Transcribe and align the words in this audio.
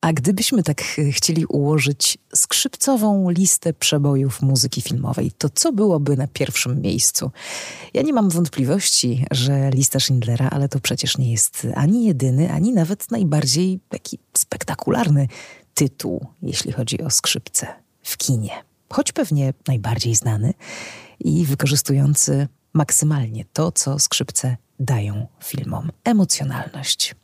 A 0.00 0.12
gdybyśmy 0.12 0.62
tak 0.62 0.82
chcieli 1.12 1.46
ułożyć 1.46 2.18
skrzypcową 2.34 3.30
listę 3.30 3.72
przebojów 3.72 4.42
muzyki 4.42 4.82
filmowej, 4.82 5.32
to 5.38 5.48
co 5.54 5.72
byłoby 5.72 6.16
na 6.16 6.26
pierwszym 6.26 6.80
miejscu? 6.80 7.30
Ja 7.94 8.02
nie 8.02 8.12
mam 8.12 8.28
wątpliwości, 8.30 9.24
że 9.30 9.70
lista 9.70 10.00
Schindlera, 10.00 10.48
ale 10.50 10.68
to 10.68 10.80
przecież 10.80 11.18
nie 11.18 11.32
jest 11.32 11.66
ani 11.74 12.04
jedyny, 12.04 12.52
ani 12.52 12.72
nawet 12.72 13.10
najbardziej 13.10 13.80
taki 13.88 14.18
spektakularny 14.36 15.28
tytuł, 15.74 16.26
jeśli 16.42 16.72
chodzi 16.72 17.02
o 17.02 17.10
skrzypce 17.10 17.66
w 18.02 18.16
kinie. 18.16 18.50
Choć 18.90 19.12
pewnie 19.12 19.54
najbardziej 19.68 20.14
znany 20.14 20.54
i 21.20 21.44
wykorzystujący 21.44 22.48
maksymalnie 22.72 23.44
to, 23.52 23.72
co 23.72 23.98
skrzypce 23.98 24.56
dają 24.80 25.26
filmom 25.44 25.90
emocjonalność. 26.04 27.14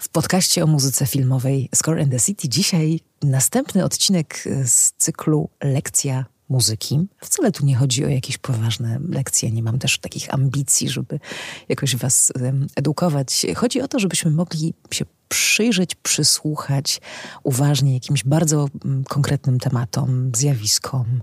W 0.00 0.08
podcaście 0.08 0.64
o 0.64 0.66
muzyce 0.66 1.06
filmowej 1.06 1.68
Score 1.74 2.00
and 2.02 2.10
the 2.10 2.20
City 2.20 2.48
dzisiaj 2.48 3.00
następny 3.22 3.84
odcinek 3.84 4.44
z 4.64 4.92
cyklu 4.92 5.50
Lekcja 5.62 6.24
muzyki. 6.48 7.06
Wcale 7.20 7.52
tu 7.52 7.66
nie 7.66 7.76
chodzi 7.76 8.04
o 8.04 8.08
jakieś 8.08 8.38
poważne 8.38 8.98
lekcje, 9.08 9.50
nie 9.50 9.62
mam 9.62 9.78
też 9.78 9.98
takich 9.98 10.34
ambicji, 10.34 10.88
żeby 10.88 11.20
jakoś 11.68 11.96
was 11.96 12.32
edukować. 12.76 13.46
Chodzi 13.56 13.80
o 13.80 13.88
to, 13.88 13.98
żebyśmy 13.98 14.30
mogli 14.30 14.74
się 14.90 15.04
przyjrzeć, 15.28 15.94
przysłuchać 15.94 17.00
uważnie 17.42 17.94
jakimś 17.94 18.24
bardzo 18.24 18.68
mm, 18.84 19.04
konkretnym 19.04 19.58
tematom, 19.60 20.30
zjawiskom, 20.36 21.22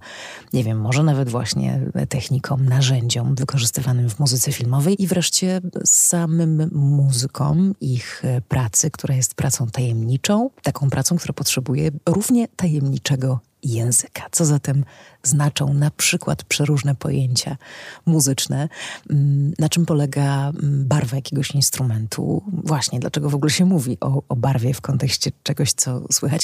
nie 0.53 0.63
wiem, 0.63 0.81
może 0.81 1.03
nawet 1.03 1.29
właśnie 1.29 1.81
technikom, 2.09 2.65
narzędziom 2.65 3.35
wykorzystywanym 3.35 4.09
w 4.09 4.19
muzyce 4.19 4.51
filmowej 4.51 5.03
i 5.03 5.07
wreszcie 5.07 5.61
samym 5.85 6.69
muzykom, 6.71 7.75
ich 7.81 8.21
e, 8.25 8.41
pracy, 8.41 8.91
która 8.91 9.15
jest 9.15 9.33
pracą 9.33 9.67
tajemniczą, 9.67 10.49
taką 10.63 10.89
pracą, 10.89 11.17
która 11.17 11.33
potrzebuje 11.33 11.91
równie 12.05 12.47
tajemniczego 12.47 13.39
języka. 13.65 14.23
Co 14.31 14.45
zatem 14.45 14.85
znaczą 15.23 15.73
na 15.73 15.91
przykład 15.91 16.43
przeróżne 16.43 16.95
pojęcia 16.95 17.57
muzyczne? 18.05 18.69
Mm, 19.09 19.53
na 19.59 19.69
czym 19.69 19.85
polega 19.85 20.49
mm, 20.49 20.85
barwa 20.87 21.15
jakiegoś 21.15 21.51
instrumentu? 21.51 22.43
Właśnie, 22.63 22.99
dlaczego 22.99 23.29
w 23.29 23.35
ogóle 23.35 23.51
się 23.51 23.65
mówi 23.65 23.97
o, 24.01 24.23
o 24.29 24.35
barwie 24.35 24.73
w 24.73 24.81
kontekście 24.81 25.31
czegoś, 25.43 25.73
co 25.73 26.01
słychać? 26.11 26.41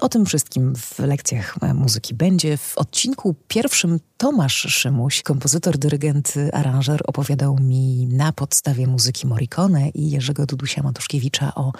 O 0.00 0.08
tym 0.08 0.26
wszystkim 0.26 0.76
w 0.76 0.98
lekcjach 0.98 1.56
muzyki 1.74 2.14
będzie. 2.14 2.56
W 2.56 2.78
odcinku 2.78 3.34
pierwszym 3.48 4.00
Tomasz 4.16 4.66
Szymuś, 4.68 5.22
kompozytor, 5.22 5.78
dyrygent, 5.78 6.34
aranżer, 6.52 7.00
opowiadał 7.06 7.58
mi 7.58 8.06
na 8.06 8.32
podstawie 8.32 8.86
muzyki 8.86 9.26
Morricone 9.26 9.88
i 9.88 10.10
Jerzego 10.10 10.46
Dudusia 10.46 10.82
Matuszkiewicza 10.82 11.54
o, 11.54 11.72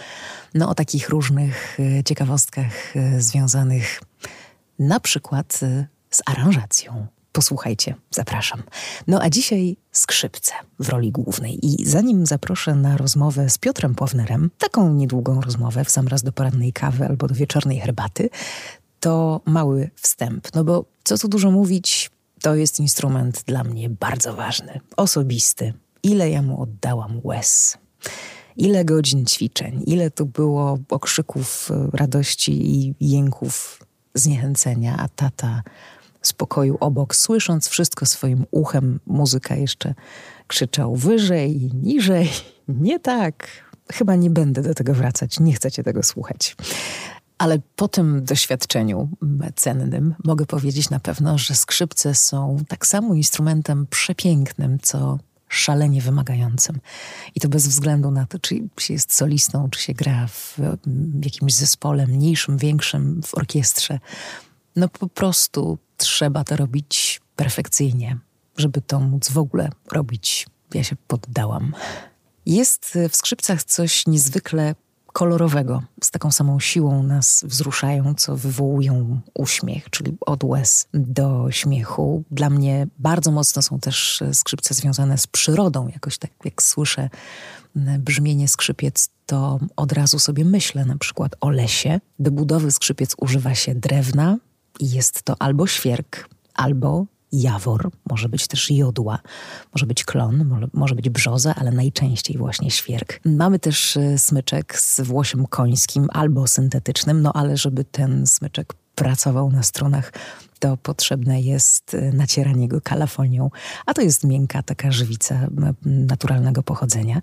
no, 0.54 0.68
o 0.68 0.74
takich 0.74 1.08
różnych 1.08 1.78
e, 1.80 2.04
ciekawostkach 2.04 2.96
e, 2.96 3.20
związanych 3.22 4.00
na 4.78 5.00
przykład 5.00 5.60
y, 5.62 5.86
z 6.10 6.22
aranżacją. 6.26 7.06
Posłuchajcie, 7.32 7.94
zapraszam. 8.10 8.62
No 9.06 9.22
a 9.22 9.30
dzisiaj 9.30 9.76
skrzypce 9.92 10.52
w 10.78 10.88
roli 10.88 11.12
głównej. 11.12 11.66
I 11.66 11.86
zanim 11.86 12.26
zaproszę 12.26 12.74
na 12.74 12.96
rozmowę 12.96 13.50
z 13.50 13.58
Piotrem 13.58 13.94
Pławnerem, 13.94 14.50
taką 14.58 14.94
niedługą 14.94 15.40
rozmowę 15.40 15.84
w 15.84 15.90
sam 15.90 16.08
raz 16.08 16.22
do 16.22 16.32
porannej 16.32 16.72
kawy 16.72 17.06
albo 17.06 17.26
do 17.26 17.34
wieczornej 17.34 17.80
herbaty, 17.80 18.30
to 19.00 19.40
mały 19.46 19.90
wstęp. 19.96 20.54
No 20.54 20.64
bo 20.64 20.84
co 21.04 21.18
tu 21.18 21.28
dużo 21.28 21.50
mówić, 21.50 22.10
to 22.42 22.54
jest 22.54 22.80
instrument 22.80 23.42
dla 23.46 23.64
mnie 23.64 23.90
bardzo 23.90 24.34
ważny, 24.34 24.80
osobisty. 24.96 25.74
Ile 26.02 26.30
ja 26.30 26.42
mu 26.42 26.62
oddałam 26.62 27.20
łez. 27.24 27.78
Ile 28.56 28.84
godzin 28.84 29.26
ćwiczeń, 29.26 29.82
ile 29.86 30.10
tu 30.10 30.26
było 30.26 30.78
okrzyków 30.88 31.70
y, 31.70 31.96
radości 31.96 32.52
i 32.76 32.94
jęków 33.00 33.80
zniechęcenia, 34.14 34.96
a 34.98 35.08
tata 35.08 35.62
z 36.22 36.32
pokoju 36.32 36.76
obok, 36.80 37.16
słysząc 37.16 37.68
wszystko 37.68 38.06
swoim 38.06 38.44
uchem, 38.50 39.00
muzyka 39.06 39.54
jeszcze 39.56 39.94
krzyczał 40.46 40.96
wyżej, 40.96 41.70
niżej. 41.74 42.30
Nie 42.68 43.00
tak. 43.00 43.48
Chyba 43.92 44.16
nie 44.16 44.30
będę 44.30 44.62
do 44.62 44.74
tego 44.74 44.94
wracać, 44.94 45.40
nie 45.40 45.52
chcecie 45.52 45.82
tego 45.82 46.02
słuchać. 46.02 46.56
Ale 47.38 47.58
po 47.76 47.88
tym 47.88 48.24
doświadczeniu 48.24 49.08
cennym 49.56 50.14
mogę 50.24 50.46
powiedzieć 50.46 50.90
na 50.90 51.00
pewno, 51.00 51.38
że 51.38 51.54
skrzypce 51.54 52.14
są 52.14 52.58
tak 52.68 52.86
samo 52.86 53.14
instrumentem 53.14 53.86
przepięknym, 53.86 54.78
co 54.82 55.18
szalenie 55.48 56.02
wymagającym. 56.02 56.80
I 57.34 57.40
to 57.40 57.48
bez 57.48 57.68
względu 57.68 58.10
na 58.10 58.26
to, 58.26 58.38
czy 58.38 58.54
się 58.78 58.94
jest 58.94 59.14
solistą, 59.14 59.70
czy 59.70 59.82
się 59.82 59.94
gra 59.94 60.26
w, 60.26 60.58
jakimś 61.24 61.54
zespole 61.54 62.06
mniejszym, 62.06 62.58
większym, 62.58 63.22
w 63.22 63.34
orkiestrze. 63.34 63.98
No 64.76 64.88
po 64.88 65.08
prostu 65.08 65.78
trzeba 65.96 66.44
to 66.44 66.56
robić 66.56 67.20
perfekcyjnie, 67.36 68.18
żeby 68.56 68.80
to 68.80 69.00
móc 69.00 69.30
w 69.30 69.38
ogóle 69.38 69.70
robić. 69.92 70.46
Ja 70.74 70.84
się 70.84 70.96
poddałam. 71.06 71.74
Jest 72.46 72.98
w 73.10 73.16
skrzypcach 73.16 73.64
coś 73.64 74.06
niezwykle 74.06 74.74
kolorowego, 75.12 75.82
z 76.02 76.10
taką 76.10 76.30
samą 76.30 76.60
siłą 76.60 77.02
nas 77.02 77.44
wzruszają, 77.46 78.14
co 78.14 78.36
wywołują 78.36 79.20
uśmiech, 79.34 79.90
czyli 79.90 80.16
od 80.20 80.44
łez 80.44 80.88
do 80.94 81.50
śmiechu. 81.50 82.22
Dla 82.30 82.50
mnie 82.50 82.86
bardzo 82.98 83.30
mocno 83.30 83.62
są 83.62 83.80
też 83.80 84.22
skrzypce 84.32 84.74
związane 84.74 85.18
z 85.18 85.26
przyrodą. 85.26 85.88
Jakoś 85.88 86.18
tak 86.18 86.30
jak 86.44 86.62
słyszę 86.62 87.10
brzmienie 87.98 88.48
skrzypiec, 88.48 89.08
to 89.26 89.58
od 89.76 89.92
razu 89.92 90.18
sobie 90.18 90.44
myślę 90.44 90.84
na 90.84 90.96
przykład 90.96 91.36
o 91.40 91.50
lesie. 91.50 92.00
Do 92.18 92.30
budowy 92.30 92.70
skrzypiec 92.70 93.14
używa 93.18 93.54
się 93.54 93.74
drewna 93.74 94.36
i 94.80 94.90
jest 94.90 95.22
to 95.22 95.36
albo 95.38 95.66
świerk, 95.66 96.28
albo 96.54 97.06
jawor, 97.32 97.90
może 98.10 98.28
być 98.28 98.46
też 98.46 98.70
jodła, 98.70 99.18
może 99.74 99.86
być 99.86 100.04
klon, 100.04 100.68
może, 100.72 100.94
być 100.94 101.10
brzoza, 101.10 101.54
ale 101.54 101.70
najczęściej 101.70 102.36
właśnie 102.36 102.70
świerk. 102.70 103.20
Mamy 103.24 103.58
też 103.58 103.96
e, 103.96 104.18
smyczek 104.18 104.78
z 104.80 105.00
włosiem 105.00 105.46
końskim 105.46 106.08
albo 106.12 106.46
syntetycznym, 106.46 107.22
no 107.22 107.32
ale 107.32 107.56
żeby 107.56 107.84
ten 107.84 108.26
smyczek 108.26 108.74
pracował 108.94 109.50
na 109.50 109.62
stronach, 109.62 110.12
to 110.58 110.76
potrzebne 110.76 111.40
jest 111.40 111.94
e, 111.94 112.12
nacieranie 112.12 112.68
go 112.68 112.80
kalafonią, 112.80 113.50
a 113.86 113.94
to 113.94 114.02
jest 114.02 114.24
miękka 114.24 114.62
taka 114.62 114.92
żywica 114.92 115.48
naturalnego 115.84 116.62
pochodzenia. 116.62 117.20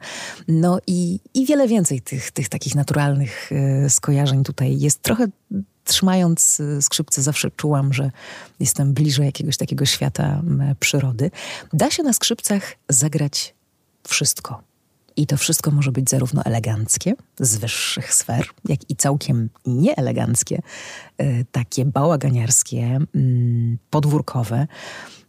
No 0.47 0.79
i, 0.87 1.19
i 1.33 1.45
wiele 1.45 1.67
więcej 1.67 2.01
tych, 2.01 2.31
tych 2.31 2.49
takich 2.49 2.75
naturalnych 2.75 3.51
e, 3.51 3.89
skojarzeń 3.89 4.43
tutaj 4.43 4.79
jest. 4.79 5.01
Trochę 5.01 5.27
trzymając 5.85 6.59
y, 6.59 6.81
skrzypce 6.81 7.21
zawsze 7.21 7.51
czułam, 7.51 7.93
że 7.93 8.11
jestem 8.59 8.93
bliżej 8.93 9.25
jakiegoś 9.25 9.57
takiego 9.57 9.85
świata 9.85 10.41
przyrody. 10.79 11.31
Da 11.73 11.91
się 11.91 12.03
na 12.03 12.13
skrzypcach 12.13 12.75
zagrać 12.89 13.55
wszystko. 14.07 14.61
I 15.17 15.27
to 15.27 15.37
wszystko 15.37 15.71
może 15.71 15.91
być 15.91 16.09
zarówno 16.09 16.43
eleganckie, 16.45 17.13
z 17.39 17.57
wyższych 17.57 18.13
sfer, 18.13 18.45
jak 18.65 18.89
i 18.89 18.95
całkiem 18.95 19.49
nieeleganckie, 19.65 20.61
y, 21.21 21.45
takie 21.51 21.85
bałaganiarskie, 21.85 22.99
mm, 23.15 23.77
podwórkowe. 23.89 24.67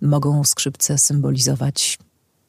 Mogą 0.01 0.45
skrzypce 0.45 0.99
symbolizować 0.99 1.99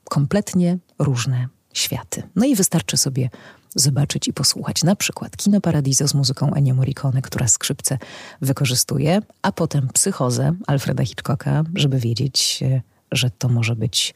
kompletnie 0.03 0.78
różne 1.00 1.47
światy. 1.74 2.24
No 2.35 2.45
i 2.45 2.56
wystarczy 2.56 2.97
sobie 2.97 3.29
zobaczyć 3.77 4.27
i 4.27 4.33
posłuchać 4.33 4.83
na 4.83 4.95
przykład 4.95 5.38
Kino 5.38 5.61
Paradiso 5.61 6.07
z 6.07 6.13
muzyką 6.13 6.53
Ennio 6.53 6.75
Morricone, 6.75 7.21
która 7.21 7.47
skrzypce 7.47 7.97
wykorzystuje, 8.41 9.21
a 9.41 9.51
potem 9.51 9.88
Psychozę 9.93 10.53
Alfreda 10.67 11.05
Hitchcocka, 11.05 11.63
żeby 11.75 11.99
wiedzieć, 11.99 12.59
e, 12.63 12.81
że 13.11 13.29
to 13.29 13.49
może 13.49 13.75
być 13.75 14.13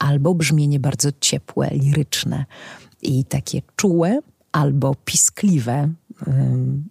albo 0.00 0.34
brzmienie 0.34 0.80
bardzo 0.80 1.08
ciepłe, 1.20 1.70
liryczne 1.72 2.44
i 3.02 3.24
takie 3.24 3.62
czułe, 3.76 4.20
albo 4.52 4.94
piskliwe, 5.04 5.88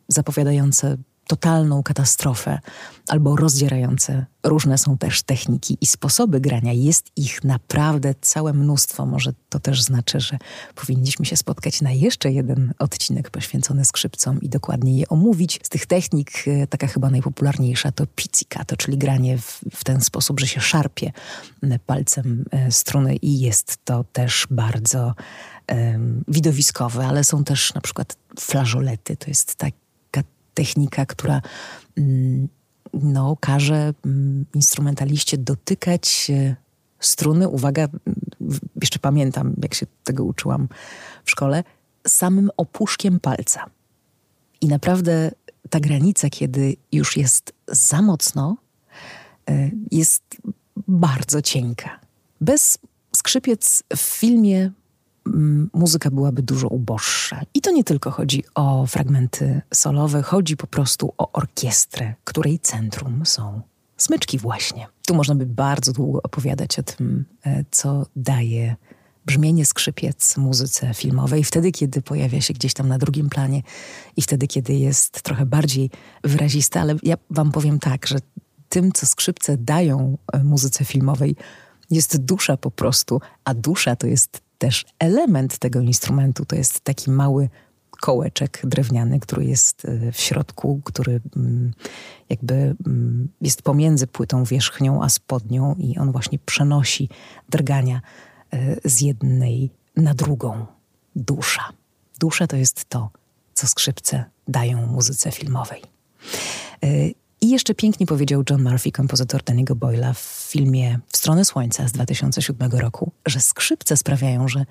zapowiadające 0.08 0.98
totalną 1.30 1.84
katastrofę 1.84 2.60
albo 3.08 3.36
rozdzierające. 3.36 4.26
Różne 4.44 4.78
są 4.78 4.98
też 4.98 5.24
techniki 5.24 5.78
i 5.82 5.86
sposoby 5.86 6.42
grania. 6.42 6.74
Jest 6.74 7.12
ich 7.16 7.44
naprawdę 7.44 8.16
całe 8.22 8.54
mnóstwo. 8.54 9.06
Może 9.06 9.34
to 9.50 9.60
też 9.60 9.84
znaczy, 9.84 10.20
że 10.20 10.38
powinniśmy 10.76 11.26
się 11.26 11.38
spotkać 11.38 11.82
na 11.82 11.92
jeszcze 11.92 12.32
jeden 12.32 12.74
odcinek 12.80 13.30
poświęcony 13.30 13.86
skrzypcom 13.86 14.42
i 14.42 14.50
dokładnie 14.50 14.98
je 14.98 15.10
omówić. 15.10 15.60
Z 15.64 15.70
tych 15.70 15.86
technik 15.86 16.32
e, 16.48 16.68
taka 16.68 16.88
chyba 16.88 17.10
najpopularniejsza 17.10 17.92
to 17.92 18.06
pizzicato, 18.08 18.78
czyli 18.78 18.98
granie 18.98 19.38
w, 19.38 19.62
w 19.74 19.84
ten 19.84 20.02
sposób, 20.02 20.40
że 20.40 20.48
się 20.48 20.62
szarpie 20.62 21.12
palcem 21.86 22.46
e, 22.52 22.72
struny 22.72 23.16
i 23.16 23.40
jest 23.40 23.78
to 23.86 24.04
też 24.04 24.48
bardzo 24.52 25.14
widowiskowe, 26.28 27.08
ale 27.08 27.24
są 27.24 27.44
też 27.44 27.74
na 27.74 27.82
przykład 27.82 28.18
flażolety. 28.40 29.18
To 29.18 29.30
jest 29.30 29.56
tak 29.56 29.74
technika, 30.60 31.06
która 31.06 31.42
mm, 31.98 32.48
no, 32.94 33.38
każe 33.40 33.94
mm, 34.06 34.46
instrumentaliście 34.54 35.38
dotykać 35.38 36.32
struny. 37.00 37.48
Uwaga, 37.48 37.88
jeszcze 38.82 39.00
pamiętam, 39.00 39.54
jak 39.64 39.74
się 39.74 39.86
tego 40.04 40.24
uczyłam 40.24 40.68
w 41.26 41.32
szkole, 41.32 41.64
samym 42.08 42.50
opuszkiem 42.58 43.20
palca. 43.20 43.66
I 44.62 44.68
naprawdę 44.68 45.32
ta 45.70 45.80
granica, 45.80 46.30
kiedy 46.30 46.76
już 46.92 47.18
jest 47.18 47.54
za 47.68 48.02
mocno, 48.02 48.58
e, 49.50 49.72
jest 49.92 50.24
bardzo 50.88 51.42
cienka. 51.42 52.00
Bez 52.42 52.78
skrzypiec 53.16 53.84
w 53.96 54.00
filmie 54.00 54.60
mm, 54.60 54.74
muzyka 55.74 56.12
byłaby 56.12 56.42
dużo 56.42 56.68
uboższa. 56.68 57.42
I 57.54 57.62
to 57.62 57.72
nie 57.72 57.84
tylko 57.84 58.12
chodzi 58.12 58.44
o 58.56 58.86
fragmenty 58.88 59.62
solowe, 59.74 60.22
chodzi 60.22 60.58
po 60.58 60.68
prostu 60.68 61.14
o 61.18 61.32
orkiestrę, 61.32 62.14
której 62.24 62.60
centrum 62.60 63.26
są 63.26 63.62
smyczki 63.98 64.38
właśnie. 64.38 64.88
Tu 65.08 65.16
można 65.16 65.36
by 65.36 65.46
bardzo 65.46 65.94
długo 65.94 66.22
opowiadać 66.24 66.80
o 66.80 66.84
tym, 66.84 67.26
e, 67.46 67.66
co 67.72 68.06
daje 68.16 68.76
brzmienie 69.26 69.66
skrzypiec 69.66 70.38
muzyce 70.38 70.94
filmowej, 70.94 71.44
wtedy, 71.44 71.72
kiedy 71.72 72.02
pojawia 72.02 72.42
się 72.42 72.54
gdzieś 72.54 72.74
tam 72.74 72.88
na 72.88 72.98
drugim 72.98 73.30
planie 73.30 73.62
i 74.18 74.22
wtedy, 74.22 74.48
kiedy 74.48 74.74
jest 74.74 75.22
trochę 75.22 75.46
bardziej 75.46 75.90
wyraziste, 76.24 76.82
ale 76.82 76.96
ja 77.04 77.18
wam 77.30 77.52
powiem 77.52 77.80
tak, 77.80 78.08
że 78.08 78.16
tym, 78.70 78.92
co 78.92 79.06
skrzypce 79.06 79.58
dają 79.58 80.18
e, 80.34 80.44
muzyce 80.44 80.86
filmowej, 80.86 81.36
jest 81.92 82.18
dusza 82.18 82.58
po 82.58 82.72
prostu, 82.72 83.22
a 83.46 83.54
dusza 83.54 83.96
to 83.96 84.08
jest 84.08 84.42
też 84.60 84.86
element 85.00 85.58
tego 85.58 85.80
instrumentu. 85.80 86.46
To 86.46 86.56
jest 86.56 86.82
taki 86.82 87.12
mały 87.12 87.50
kołeczek 88.00 88.62
drewniany, 88.64 89.20
który 89.20 89.46
jest 89.46 89.86
e, 89.86 90.12
w 90.12 90.20
środku, 90.20 90.82
który 90.84 91.22
mm, 91.36 91.74
jakby 92.30 92.54
mm, 92.54 93.30
jest 93.42 93.62
pomiędzy 93.62 94.08
płytą 94.08 94.44
wierzchnią 94.44 95.04
a 95.04 95.10
spodnią 95.10 95.76
i 95.76 95.98
on 95.98 96.12
właśnie 96.12 96.40
przenosi 96.40 97.10
drgania 97.50 98.02
e, 98.54 98.76
z 98.90 99.02
jednej 99.02 99.70
na 99.96 100.14
drugą. 100.14 100.66
Dusza. 101.16 101.64
Dusza 102.20 102.48
to 102.48 102.56
jest 102.56 102.86
to, 102.90 103.10
co 103.54 103.68
skrzypce 103.68 104.26
dają 104.48 104.88
muzyce 104.88 105.32
filmowej. 105.32 105.82
I 107.42 107.50
jeszcze 107.50 107.76
pięknie 107.76 108.06
powiedział 108.06 108.44
John 108.50 108.64
Murphy, 108.64 108.92
kompozytor 108.92 109.44
Danny'ego 109.44 109.76
Boyla 109.76 110.14
w 110.14 110.48
filmie 110.52 111.00
W 111.08 111.18
stronę 111.18 111.46
słońca 111.46 111.88
z 111.88 111.92
2007 111.92 112.72
roku, 112.72 113.12
że 113.26 113.40
skrzypce 113.40 113.98
sprawiają, 113.98 114.48
że, 114.48 114.66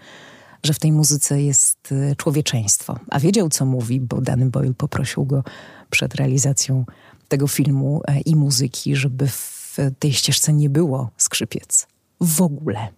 że 0.63 0.75
w 0.75 0.79
tej 0.79 0.93
muzyce 0.93 1.43
jest 1.43 1.93
y, 1.93 2.17
człowieczeństwo. 2.17 2.99
A 3.11 3.21
wiedział, 3.21 3.49
co 3.49 3.67
mówi, 3.67 4.01
bo 4.01 4.21
Danny 4.21 4.51
Boyle 4.51 4.75
poprosił 4.75 5.25
go 5.25 5.45
przed 5.91 6.15
realizacją 6.15 6.85
tego 7.29 7.49
filmu 7.49 8.03
e, 8.07 8.21
i 8.21 8.37
muzyki, 8.37 8.97
żeby 8.97 9.29
w 9.29 9.77
tej 9.99 10.13
ścieżce 10.13 10.53
nie 10.53 10.71
było 10.71 11.11
skrzypiec. 11.17 11.87
W 12.21 12.43
ogóle. 12.43 12.89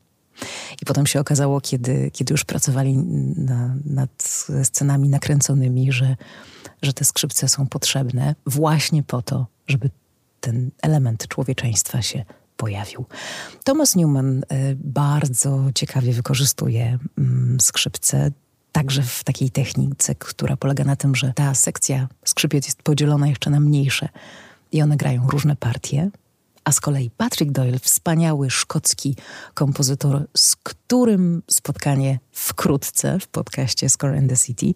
I 0.83 0.85
potem 0.87 1.07
się 1.07 1.21
okazało, 1.21 1.61
kiedy, 1.61 2.11
kiedy 2.13 2.35
już 2.35 2.45
pracowali 2.45 2.97
na, 3.37 3.75
nad 3.85 4.47
scenami 4.63 5.09
nakręconymi, 5.09 5.93
że, 5.93 6.17
że 6.83 6.93
te 6.93 7.05
skrzypce 7.05 7.49
są 7.49 7.67
potrzebne 7.67 8.35
właśnie 8.47 9.03
po 9.03 9.23
to, 9.23 9.47
żeby 9.71 9.91
ten 10.41 10.71
element 10.83 11.29
człowieczeństwa 11.29 12.03
się 12.03 12.25
pojawił. 12.57 13.05
Thomas 13.65 13.97
Newman 13.97 14.39
y, 14.39 14.45
bardzo 14.77 15.71
ciekawie 15.75 16.13
wykorzystuje 16.13 16.99
mm, 17.19 17.61
skrzypce 17.61 18.31
także 18.73 19.03
w 19.03 19.25
takiej 19.25 19.51
technice, 19.51 20.15
która 20.15 20.57
polega 20.57 20.85
na 20.85 20.97
tym, 20.97 21.15
że 21.15 21.33
ta 21.35 21.55
sekcja 21.55 22.09
skrzypiec 22.25 22.67
jest 22.67 22.83
podzielona 22.83 23.29
jeszcze 23.29 23.51
na 23.51 23.61
mniejsze 23.61 24.09
i 24.73 24.83
one 24.83 24.97
grają 24.97 25.29
różne 25.29 25.57
partie. 25.57 26.11
A 26.65 26.73
z 26.73 26.81
kolei 26.81 27.11
Patrick 27.17 27.53
Doyle, 27.53 27.79
wspaniały 27.79 28.51
szkocki 28.51 29.17
kompozytor, 29.55 30.27
z 30.37 30.57
którym 30.57 31.43
spotkanie 31.51 32.19
wkrótce 32.33 33.19
w 33.21 33.29
podcaście 33.29 33.89
Score 33.89 34.19
and 34.19 34.31
the 34.31 34.37
City 34.37 34.67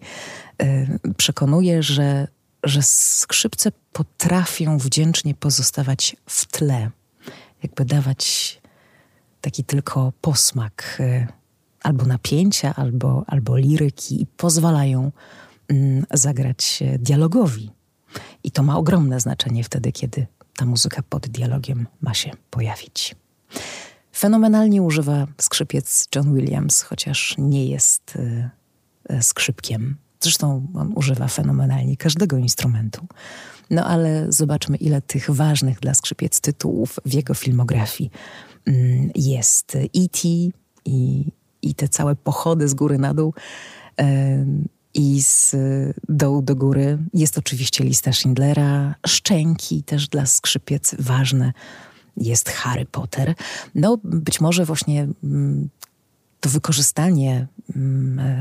y, 0.63 0.99
przekonuje, 1.17 1.83
że 1.83 2.27
że 2.65 2.81
skrzypce 2.83 3.71
potrafią 3.93 4.77
wdzięcznie 4.77 5.35
pozostawać 5.35 6.15
w 6.25 6.45
tle, 6.45 6.91
jakby 7.63 7.85
dawać 7.85 8.61
taki 9.41 9.63
tylko 9.63 10.13
posmak 10.21 10.97
y, 10.99 11.27
albo 11.83 12.05
napięcia, 12.05 12.75
albo, 12.75 13.23
albo 13.27 13.57
liryki 13.57 14.21
i 14.21 14.25
pozwalają 14.25 15.11
mm, 15.67 16.05
zagrać 16.13 16.83
dialogowi. 16.99 17.71
I 18.43 18.51
to 18.51 18.63
ma 18.63 18.77
ogromne 18.77 19.19
znaczenie 19.19 19.63
wtedy, 19.63 19.91
kiedy 19.91 20.27
ta 20.55 20.65
muzyka 20.65 21.03
pod 21.03 21.27
dialogiem 21.27 21.87
ma 22.01 22.13
się 22.13 22.31
pojawić. 22.49 23.15
Fenomenalnie 24.15 24.81
używa 24.81 25.27
skrzypiec 25.41 26.07
John 26.15 26.35
Williams, 26.35 26.81
chociaż 26.81 27.35
nie 27.37 27.65
jest 27.65 28.15
y, 28.15 29.23
skrzypkiem. 29.23 29.97
Zresztą 30.25 30.67
on 30.73 30.93
używa 30.95 31.27
fenomenalnie 31.27 31.97
każdego 31.97 32.37
instrumentu. 32.37 33.07
No 33.69 33.85
ale 33.85 34.25
zobaczmy, 34.29 34.77
ile 34.77 35.01
tych 35.01 35.31
ważnych 35.31 35.79
dla 35.79 35.93
skrzypiec 35.93 36.41
tytułów 36.41 36.99
w 37.05 37.13
jego 37.13 37.33
filmografii 37.33 38.11
mm, 38.65 39.11
jest. 39.15 39.75
E.T. 39.75 40.27
I, 40.85 41.31
i 41.61 41.75
te 41.75 41.87
całe 41.87 42.15
pochody 42.15 42.67
z 42.67 42.73
góry 42.73 42.97
na 42.97 43.13
dół 43.13 43.33
i 44.93 45.21
z 45.21 45.55
dołu 46.09 46.41
do 46.41 46.55
góry. 46.55 46.97
Jest 47.13 47.37
oczywiście 47.37 47.83
lista 47.83 48.13
Schindlera, 48.13 48.95
szczęki 49.07 49.83
też 49.83 50.07
dla 50.07 50.25
skrzypiec 50.25 50.95
ważne. 50.99 51.53
Jest 52.17 52.49
Harry 52.49 52.85
Potter. 52.85 53.35
No, 53.75 53.97
być 54.03 54.41
może 54.41 54.65
właśnie 54.65 55.07
mm, 55.23 55.69
to 56.39 56.49
wykorzystanie 56.49 57.47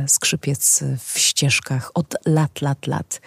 skrzypiec 0.07 0.85
w 0.99 1.19
ścieżkach 1.19 1.91
od 1.95 2.15
lat, 2.27 2.63
lat, 2.63 2.87
lat 2.87 3.21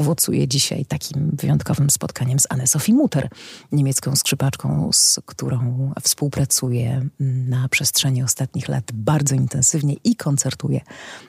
owocuje 0.00 0.48
dzisiaj 0.48 0.84
takim 0.84 1.30
wyjątkowym 1.32 1.90
spotkaniem 1.90 2.38
z 2.38 2.46
Anne-Sophie 2.50 2.94
Mutter, 2.94 3.28
niemiecką 3.72 4.16
skrzypaczką, 4.16 4.90
z 4.92 5.20
którą 5.26 5.92
współpracuję 6.02 6.90
mm, 6.90 7.10
na 7.48 7.68
przestrzeni 7.68 8.22
ostatnich 8.22 8.68
lat 8.68 8.84
bardzo 8.92 9.34
intensywnie 9.34 9.94
i 10.04 10.16
koncertuję 10.16 10.80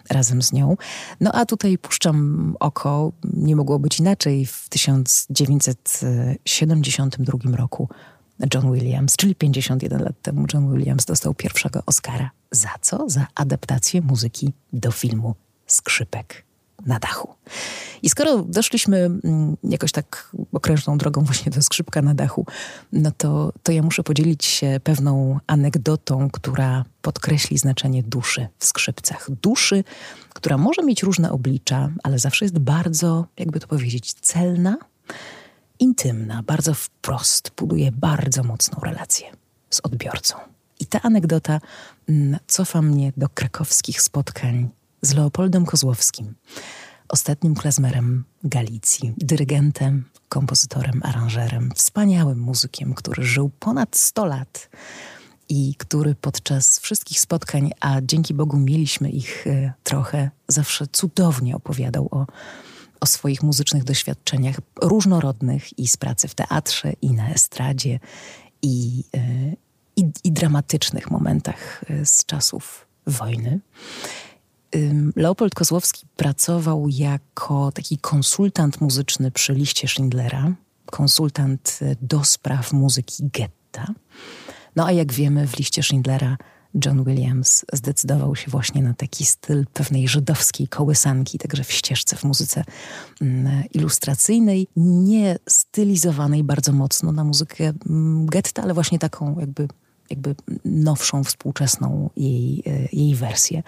razem 0.10 0.42
z 0.42 0.54
nią. 0.54 0.78
No 1.22 1.32
a 1.34 1.46
tutaj 1.46 1.78
puszczam 1.78 2.56
oko, 2.60 3.12
nie 3.24 3.56
mogło 3.56 3.80
być 3.80 4.00
inaczej, 4.00 4.46
w 4.46 4.70
1972 4.70 7.58
roku 7.58 7.90
John 8.54 8.74
Williams, 8.74 9.16
czyli 9.16 9.36
51 9.36 10.04
lat 10.04 10.22
temu 10.22 10.46
John 10.54 10.74
Williams 10.74 11.06
dostał 11.06 11.34
pierwszego 11.34 11.84
Oscara. 11.86 12.41
Za 12.52 12.70
co? 12.82 13.10
Za 13.10 13.28
adaptację 13.36 14.02
muzyki 14.02 14.54
do 14.74 14.92
filmu 14.92 15.36
Skrzypek 15.68 16.44
na 16.86 17.00
dachu. 17.00 17.36
I 18.02 18.10
skoro 18.10 18.38
doszliśmy 18.38 18.98
mm, 18.98 19.58
jakoś 19.64 19.92
tak 19.92 20.32
okrężną 20.54 20.98
drogą 20.98 21.22
właśnie 21.22 21.52
do 21.52 21.62
skrzypka 21.62 22.02
na 22.02 22.14
dachu, 22.14 22.46
no 22.92 23.12
to, 23.18 23.54
to 23.64 23.72
ja 23.72 23.82
muszę 23.82 24.04
podzielić 24.04 24.46
się 24.46 24.80
pewną 24.84 25.40
anegdotą, 25.48 26.30
która 26.30 26.86
podkreśli 27.02 27.58
znaczenie 27.58 28.04
duszy 28.04 28.48
w 28.60 28.66
skrzypcach. 28.66 29.32
Duszy, 29.42 29.84
która 30.30 30.58
może 30.58 30.84
mieć 30.84 31.04
różne 31.04 31.32
oblicza, 31.32 31.90
ale 32.04 32.20
zawsze 32.20 32.46
jest 32.46 32.60
bardzo, 32.60 33.26
jakby 33.38 33.60
to 33.60 33.68
powiedzieć, 33.68 34.14
celna 34.14 34.78
intymna, 35.80 36.44
bardzo 36.44 36.74
wprost, 36.74 37.52
buduje 37.58 37.92
bardzo 37.92 38.44
mocną 38.44 38.80
relację 38.84 39.28
z 39.70 39.80
odbiorcą. 39.80 40.36
I 40.82 40.86
ta 40.86 41.02
anegdota 41.02 41.60
mm, 42.10 42.40
cofa 42.48 42.82
mnie 42.82 43.14
do 43.18 43.30
krakowskich 43.30 44.02
spotkań 44.02 44.70
z 45.02 45.14
Leopoldem 45.14 45.66
Kozłowskim, 45.66 46.36
ostatnim 47.10 47.56
klezmerem 47.56 48.24
Galicji, 48.44 49.14
dyrygentem, 49.18 50.06
kompozytorem, 50.30 51.02
aranżerem, 51.04 51.72
wspaniałym 51.76 52.40
muzykiem, 52.40 52.94
który 52.94 53.24
żył 53.24 53.52
ponad 53.60 53.96
100 53.96 54.26
lat 54.26 54.70
i 55.50 55.76
który 55.78 56.16
podczas 56.16 56.80
wszystkich 56.80 57.20
spotkań, 57.20 57.72
a 57.80 58.02
dzięki 58.02 58.34
Bogu 58.34 58.58
mieliśmy 58.58 59.10
ich 59.10 59.48
e, 59.48 59.74
trochę, 59.84 60.32
zawsze 60.48 60.88
cudownie 60.88 61.56
opowiadał 61.56 62.08
o 62.12 62.28
o 63.02 63.06
swoich 63.06 63.44
muzycznych 63.44 63.84
doświadczeniach 63.84 64.56
różnorodnych 64.82 65.80
i 65.80 65.88
z 65.88 65.98
pracy 65.98 66.28
w 66.28 66.36
teatrze, 66.36 66.94
i 67.02 67.12
na 67.12 67.30
estradzie, 67.30 68.00
i, 68.62 69.04
e, 69.16 69.20
i, 69.96 70.12
i 70.24 70.32
dramatycznych 70.32 71.12
momentach 71.12 71.84
e, 71.90 72.06
z 72.06 72.26
czasów 72.26 72.88
wojny. 73.08 73.60
Leopold 75.16 75.56
Kozłowski 75.56 76.06
pracował 76.16 76.88
jako 76.90 77.72
taki 77.72 77.98
konsultant 77.98 78.82
muzyczny 78.82 79.32
przy 79.32 79.54
liście 79.54 79.88
Schindlera, 79.88 80.54
konsultant 80.86 81.80
e, 81.82 81.96
do 82.02 82.24
spraw 82.24 82.74
muzyki 82.74 83.30
getta. 83.34 83.94
No 84.76 84.86
a 84.86 84.92
jak 84.92 85.14
wiemy, 85.14 85.48
w 85.48 85.58
liście 85.58 85.84
Schindlera 85.84 86.38
John 86.86 87.04
Williams 87.04 87.66
zdecydował 87.74 88.36
się 88.36 88.52
właśnie 88.52 88.84
na 88.84 88.94
taki 88.94 89.26
styl 89.26 89.66
pewnej 89.74 90.08
żydowskiej 90.08 90.68
kołysanki, 90.68 91.38
także 91.38 91.64
w 91.64 91.72
ścieżce, 91.72 92.16
w 92.16 92.24
muzyce 92.24 92.64
ilustracyjnej, 93.74 94.68
nie 94.76 95.38
stylizowanej 95.50 96.44
bardzo 96.44 96.74
mocno 96.74 97.12
na 97.12 97.24
muzykę 97.24 97.74
getta, 98.26 98.64
ale 98.64 98.74
właśnie 98.74 99.00
taką 99.00 99.40
jakby 99.40 99.68
jakby 100.12 100.36
nowszą, 100.66 101.24
współczesną 101.24 102.10
jej, 102.18 102.64
e, 102.66 102.88
jej 102.94 103.16
wersję. 103.16 103.64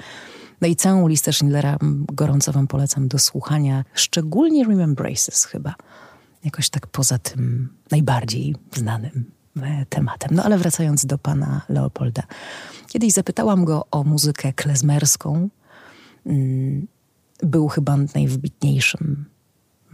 No 0.62 0.68
i 0.68 0.76
całą 0.76 1.08
listę 1.08 1.34
Schindlera 1.34 1.78
gorąco 2.14 2.52
wam 2.52 2.68
polecam 2.68 3.08
do 3.08 3.20
słuchania, 3.20 3.86
szczególnie 3.94 4.64
Remembraces 4.64 5.46
chyba. 5.46 5.76
Jakoś 6.44 6.70
tak 6.70 6.88
poza 6.88 7.18
tym 7.18 7.74
najbardziej 7.92 8.56
znanym 8.76 9.32
e, 9.62 9.86
tematem. 9.90 10.36
No 10.36 10.44
ale 10.44 10.58
wracając 10.58 11.06
do 11.06 11.18
pana 11.18 11.62
Leopolda. 11.70 12.24
Kiedyś 12.88 13.14
zapytałam 13.14 13.66
go 13.66 13.86
o 13.92 14.04
muzykę 14.04 14.54
klezmerską. 14.54 15.50
Mm, 16.26 16.88
był 17.44 17.68
chyba 17.68 17.98
najwybitniejszym 18.16 19.26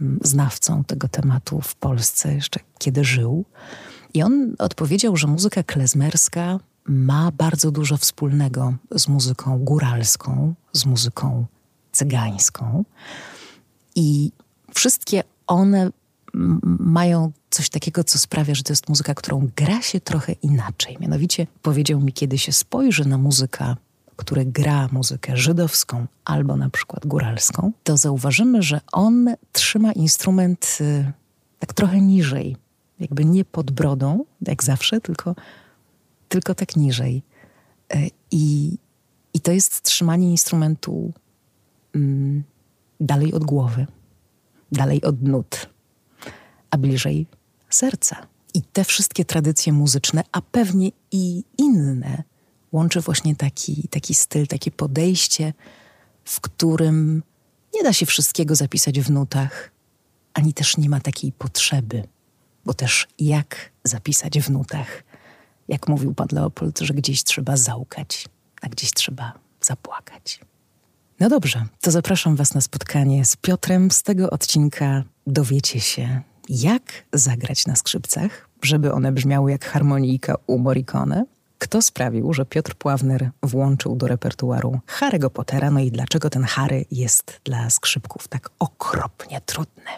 mm, 0.00 0.18
znawcą 0.22 0.84
tego 0.84 1.08
tematu 1.08 1.60
w 1.60 1.74
Polsce, 1.74 2.34
jeszcze 2.34 2.60
kiedy 2.78 3.04
żył. 3.04 3.44
I 4.14 4.22
on 4.22 4.54
odpowiedział, 4.58 5.16
że 5.16 5.26
muzyka 5.26 5.62
klezmerska 5.62 6.60
ma 6.84 7.30
bardzo 7.30 7.70
dużo 7.70 7.96
wspólnego 7.96 8.74
z 8.90 9.08
muzyką 9.08 9.58
góralską, 9.58 10.54
z 10.72 10.86
muzyką 10.86 11.46
cygańską. 11.92 12.84
I 13.94 14.32
wszystkie 14.74 15.22
one 15.46 15.90
mają 16.78 17.32
coś 17.50 17.70
takiego, 17.70 18.04
co 18.04 18.18
sprawia, 18.18 18.54
że 18.54 18.62
to 18.62 18.72
jest 18.72 18.88
muzyka, 18.88 19.14
którą 19.14 19.48
gra 19.56 19.82
się 19.82 20.00
trochę 20.00 20.32
inaczej. 20.32 20.96
Mianowicie 21.00 21.46
powiedział 21.62 22.00
mi, 22.00 22.12
kiedy 22.12 22.38
się 22.38 22.52
spojrzy 22.52 23.04
na 23.04 23.18
muzykę, 23.18 23.76
który 24.16 24.44
gra 24.44 24.88
muzykę 24.92 25.36
żydowską 25.36 26.06
albo 26.24 26.56
na 26.56 26.70
przykład 26.70 27.06
góralską, 27.06 27.72
to 27.84 27.96
zauważymy, 27.96 28.62
że 28.62 28.80
on 28.92 29.34
trzyma 29.52 29.92
instrument 29.92 30.78
y, 30.80 31.12
tak 31.58 31.72
trochę 31.72 32.00
niżej, 32.00 32.56
jakby 33.00 33.24
nie 33.24 33.44
pod 33.44 33.70
brodą, 33.70 34.24
jak 34.46 34.64
zawsze, 34.64 35.00
tylko, 35.00 35.34
tylko 36.28 36.54
tak 36.54 36.76
niżej. 36.76 37.22
Y, 37.94 38.10
I, 38.30 38.76
i 39.34 39.40
to 39.40 39.52
jest 39.52 39.82
trzymanie 39.82 40.30
instrumentu 40.30 41.12
mm, 41.94 42.42
dalej 43.00 43.32
od 43.32 43.44
głowy, 43.44 43.86
dalej 44.72 45.02
od 45.02 45.22
nut 45.22 45.68
a 46.70 46.78
bliżej 46.78 47.26
serca. 47.70 48.26
I 48.54 48.62
te 48.62 48.84
wszystkie 48.84 49.24
tradycje 49.24 49.72
muzyczne, 49.72 50.22
a 50.32 50.40
pewnie 50.40 50.90
i 51.12 51.44
inne, 51.58 52.22
łączy 52.72 53.00
właśnie 53.00 53.36
taki, 53.36 53.88
taki 53.88 54.14
styl, 54.14 54.46
takie 54.46 54.70
podejście, 54.70 55.52
w 56.24 56.40
którym 56.40 57.22
nie 57.74 57.82
da 57.82 57.92
się 57.92 58.06
wszystkiego 58.06 58.54
zapisać 58.54 59.00
w 59.00 59.10
nutach, 59.10 59.70
ani 60.34 60.54
też 60.54 60.76
nie 60.76 60.88
ma 60.88 61.00
takiej 61.00 61.32
potrzeby, 61.32 62.04
bo 62.64 62.74
też 62.74 63.08
jak 63.18 63.70
zapisać 63.84 64.40
w 64.40 64.50
nutach? 64.50 65.02
Jak 65.68 65.88
mówił 65.88 66.14
pan 66.14 66.28
Leopold, 66.32 66.78
że 66.78 66.94
gdzieś 66.94 67.24
trzeba 67.24 67.56
załkać, 67.56 68.26
a 68.62 68.68
gdzieś 68.68 68.92
trzeba 68.92 69.32
zapłakać. 69.60 70.40
No 71.20 71.28
dobrze, 71.28 71.66
to 71.80 71.90
zapraszam 71.90 72.36
Was 72.36 72.54
na 72.54 72.60
spotkanie 72.60 73.24
z 73.24 73.36
Piotrem. 73.36 73.90
Z 73.90 74.02
tego 74.02 74.30
odcinka 74.30 75.02
dowiecie 75.26 75.80
się, 75.80 76.20
jak 76.48 76.82
zagrać 77.12 77.66
na 77.66 77.76
skrzypcach, 77.76 78.48
żeby 78.62 78.92
one 78.92 79.12
brzmiały 79.12 79.50
jak 79.50 79.64
harmonijka 79.64 80.34
u 80.46 80.58
Morricone. 80.58 81.24
Kto 81.58 81.82
sprawił, 81.82 82.32
że 82.32 82.46
Piotr 82.46 82.74
Pławner 82.74 83.30
włączył 83.42 83.96
do 83.96 84.06
repertuaru 84.06 84.80
Harry'ego 84.98 85.30
Pottera, 85.30 85.70
no 85.70 85.80
i 85.80 85.90
dlaczego 85.90 86.30
ten 86.30 86.44
Harry 86.44 86.84
jest 86.90 87.40
dla 87.44 87.70
skrzypków 87.70 88.28
tak 88.28 88.50
okropnie 88.58 89.40
trudny? 89.40 89.90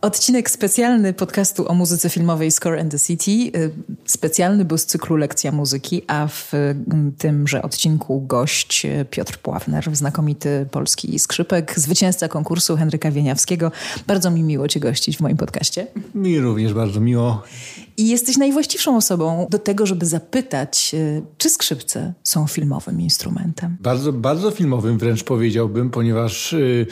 Odcinek 0.00 0.50
specjalny 0.50 1.12
podcastu 1.12 1.68
o 1.68 1.74
muzyce 1.74 2.10
filmowej 2.10 2.50
Score 2.50 2.80
and 2.80 2.90
the 2.90 2.98
City. 2.98 3.58
Y, 3.58 3.70
specjalny, 4.04 4.64
bo 4.64 4.78
z 4.78 4.86
cyklu 4.86 5.16
Lekcja 5.16 5.52
Muzyki, 5.52 6.02
a 6.06 6.26
w 6.26 6.54
mm, 6.54 7.12
tymże 7.18 7.62
odcinku 7.62 8.20
gość 8.20 8.86
y, 8.86 9.04
Piotr 9.10 9.38
Pławner, 9.38 9.96
znakomity 9.96 10.66
polski 10.70 11.18
skrzypek, 11.18 11.80
zwycięzca 11.80 12.28
konkursu 12.28 12.76
Henryka 12.76 13.10
Wieniawskiego. 13.10 13.72
Bardzo 14.06 14.30
mi 14.30 14.42
miło 14.42 14.68
Cię 14.68 14.80
gościć 14.80 15.16
w 15.16 15.20
moim 15.20 15.36
podcaście. 15.36 15.86
Mi 16.14 16.40
również 16.40 16.74
bardzo 16.74 17.00
miło. 17.00 17.42
I 18.00 18.08
jesteś 18.08 18.36
najwłaściwszą 18.36 18.96
osobą 18.96 19.46
do 19.50 19.58
tego, 19.58 19.86
żeby 19.86 20.06
zapytać, 20.06 20.90
y, 20.94 21.22
czy 21.38 21.50
skrzypce 21.50 22.14
są 22.24 22.46
filmowym 22.46 23.00
instrumentem? 23.00 23.76
Bardzo, 23.80 24.12
bardzo 24.12 24.50
filmowym 24.50 24.98
wręcz 24.98 25.24
powiedziałbym, 25.24 25.90
ponieważ 25.90 26.52
yy, 26.52 26.86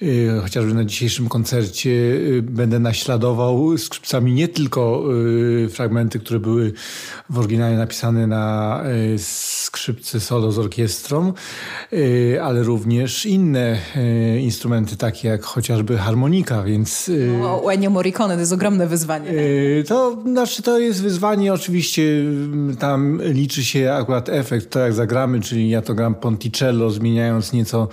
yy, 0.00 0.40
chociażby 0.40 0.74
na 0.74 0.84
dzisiejszym 0.84 1.28
koncercie 1.28 1.90
yy, 1.90 2.42
będę 2.42 2.78
naśladował 2.78 3.78
skrzypcami 3.78 4.32
nie 4.32 4.48
tylko 4.48 5.04
y, 5.64 5.68
fragmenty, 5.68 6.18
które 6.18 6.40
były 6.40 6.72
w 7.30 7.38
oryginale 7.38 7.76
napisane 7.76 8.26
na 8.26 8.82
y, 9.14 9.18
skrzypce 9.18 10.20
solo 10.20 10.52
z 10.52 10.58
orkiestrą, 10.58 11.32
ale 12.42 12.62
również 12.62 13.26
inne 13.26 13.78
instrumenty, 14.40 14.96
takie 14.96 15.28
jak 15.28 15.42
chociażby 15.42 15.98
harmonika, 15.98 16.62
więc... 16.62 17.10
No, 17.40 17.56
u 17.56 17.70
Ennio 17.70 17.90
Morricone 17.90 18.34
to 18.34 18.40
jest 18.40 18.52
ogromne 18.52 18.86
wyzwanie. 18.86 19.30
To 19.88 20.16
znaczy, 20.46 20.62
to 20.62 20.78
jest 20.78 21.02
wyzwanie, 21.02 21.52
oczywiście 21.52 22.02
tam 22.78 23.22
liczy 23.22 23.64
się 23.64 23.92
akurat 23.92 24.28
efekt, 24.28 24.70
to 24.70 24.78
jak 24.78 24.92
zagramy, 24.92 25.40
czyli 25.40 25.70
ja 25.70 25.82
to 25.82 25.94
gram 25.94 26.14
Ponticello, 26.14 26.90
zmieniając 26.90 27.52
nieco 27.52 27.88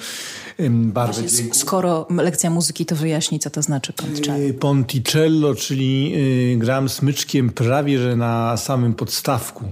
barwę 0.70 1.22
Właśnie. 1.22 1.54
Skoro 1.54 2.08
lekcja 2.10 2.50
muzyki, 2.50 2.86
to 2.86 2.96
wyjaśni, 2.96 3.40
co 3.40 3.50
to 3.50 3.62
znaczy 3.62 3.94
Ponticello. 3.94 4.54
Ponticello, 4.60 5.56
czyli 5.56 6.14
y, 6.54 6.58
gram 6.58 6.90
smyczkiem 6.90 7.50
prawie, 7.50 8.00
że 8.00 8.16
na 8.16 8.58
samym 8.58 8.94
podstawku. 8.94 9.66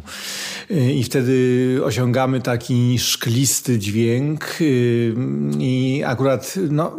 Y, 0.71 0.93
I 0.93 1.03
wtedy 1.03 1.79
osiągamy 1.83 2.41
taki 2.41 2.99
szklisty 2.99 3.79
dźwięk 3.79 4.57
y, 4.61 5.15
i 5.59 6.03
akurat 6.05 6.55
no, 6.69 6.97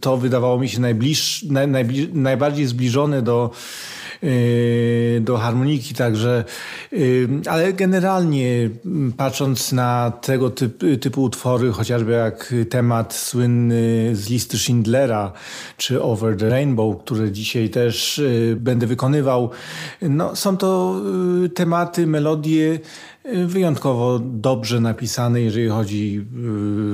to 0.00 0.16
wydawało 0.16 0.58
mi 0.58 0.68
się 0.68 0.80
najbliż, 0.80 1.42
naj, 1.42 1.68
najbliż, 1.68 2.08
najbardziej 2.12 2.66
zbliżone 2.66 3.22
do 3.22 3.50
Y, 3.50 3.99
do 5.20 5.36
harmoniki, 5.36 5.94
także, 5.94 6.44
y, 6.92 7.28
ale 7.46 7.72
generalnie 7.72 8.70
patrząc 9.16 9.72
na 9.72 10.12
tego 10.22 10.50
typu, 10.50 10.86
typu 11.00 11.22
utwory, 11.22 11.72
chociażby 11.72 12.12
jak 12.12 12.54
temat 12.70 13.14
słynny 13.14 14.10
z 14.12 14.30
listy 14.30 14.58
Schindlera, 14.58 15.32
czy 15.76 16.02
Over 16.02 16.36
the 16.36 16.48
Rainbow, 16.48 17.04
które 17.04 17.32
dzisiaj 17.32 17.70
też 17.70 18.18
y, 18.18 18.56
będę 18.60 18.86
wykonywał, 18.86 19.50
no, 20.02 20.36
są 20.36 20.56
to 20.56 21.00
tematy, 21.54 22.06
melodie, 22.06 22.78
wyjątkowo 23.46 24.18
dobrze 24.18 24.80
napisane, 24.80 25.40
jeżeli 25.40 25.68
chodzi 25.68 26.26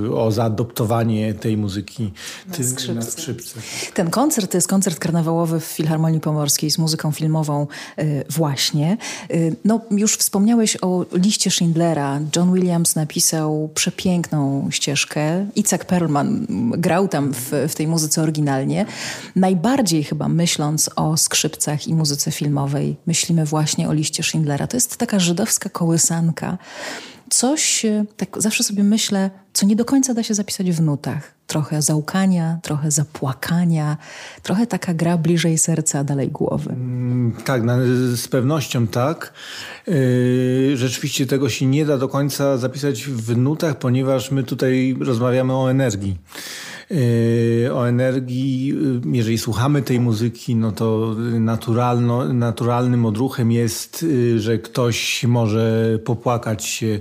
y, 0.06 0.14
o 0.14 0.32
zaadoptowanie 0.32 1.34
tej 1.34 1.56
muzyki 1.56 2.12
na 2.48 2.54
skrzypce. 2.54 2.94
na 2.94 3.02
skrzypce. 3.02 3.60
Ten 3.94 4.10
koncert 4.10 4.50
to 4.50 4.56
jest 4.56 4.68
koncert 4.68 4.98
karnawałowy 4.98 5.60
w 5.60 5.64
Filharmonii 5.64 6.20
Pomorskiej 6.20 6.70
z 6.70 6.78
muzyką 6.78 7.12
filmową 7.12 7.66
y, 7.98 8.24
właśnie. 8.30 8.96
Y, 9.30 9.56
no, 9.64 9.80
już 9.90 10.16
wspomniałeś 10.16 10.76
o 10.82 11.06
liście 11.12 11.50
Schindlera. 11.50 12.20
John 12.36 12.54
Williams 12.54 12.96
napisał 12.96 13.70
przepiękną 13.74 14.68
ścieżkę. 14.70 15.46
Isaac 15.56 15.84
Perlman 15.84 16.46
grał 16.70 17.08
tam 17.08 17.32
w, 17.32 17.52
w 17.68 17.74
tej 17.74 17.86
muzyce 17.86 18.22
oryginalnie. 18.22 18.86
Najbardziej 19.36 20.04
chyba 20.04 20.28
myśląc 20.28 20.90
o 20.96 21.16
skrzypcach 21.16 21.88
i 21.88 21.94
muzyce 21.94 22.30
filmowej, 22.30 22.96
myślimy 23.06 23.44
właśnie 23.44 23.88
o 23.88 23.92
liście 23.92 24.22
Schindlera. 24.22 24.66
To 24.66 24.76
jest 24.76 24.96
taka 24.96 25.18
żydowska 25.18 25.68
kołysa 26.32 26.58
Coś, 27.30 27.84
e, 27.84 28.04
tak 28.16 28.42
zawsze 28.42 28.64
sobie 28.64 28.84
myślę, 28.84 29.30
co 29.52 29.66
nie 29.66 29.76
do 29.76 29.84
końca 29.84 30.14
da 30.14 30.22
się 30.22 30.34
zapisać 30.34 30.70
w 30.70 30.80
nutach. 30.80 31.34
Trochę 31.46 31.82
załkania, 31.82 32.58
trochę 32.62 32.90
zapłakania, 32.90 33.96
trochę 34.42 34.66
taka 34.66 34.94
gra 34.94 35.18
bliżej 35.18 35.58
serca, 35.58 36.04
dalej 36.04 36.28
głowy. 36.28 36.70
Mm, 36.70 37.32
tak, 37.44 37.62
z 38.14 38.28
pewnością 38.28 38.86
tak. 38.86 39.32
Yy, 39.86 40.76
rzeczywiście 40.76 41.26
tego 41.26 41.48
się 41.48 41.66
nie 41.66 41.86
da 41.86 41.98
do 41.98 42.08
końca 42.08 42.56
zapisać 42.56 43.04
w 43.04 43.36
nutach, 43.36 43.78
ponieważ 43.78 44.30
my 44.30 44.42
tutaj 44.42 44.96
rozmawiamy 45.00 45.52
o 45.56 45.70
energii. 45.70 46.18
O 47.72 47.88
energii. 47.88 48.74
Jeżeli 49.12 49.38
słuchamy 49.38 49.82
tej 49.82 50.00
muzyki, 50.00 50.56
no 50.56 50.72
to 50.72 51.16
naturalno, 51.40 52.32
naturalnym 52.32 53.06
odruchem 53.06 53.52
jest, 53.52 54.06
że 54.36 54.58
ktoś 54.58 55.24
może 55.24 55.98
popłakać 56.04 56.64
się. 56.64 56.98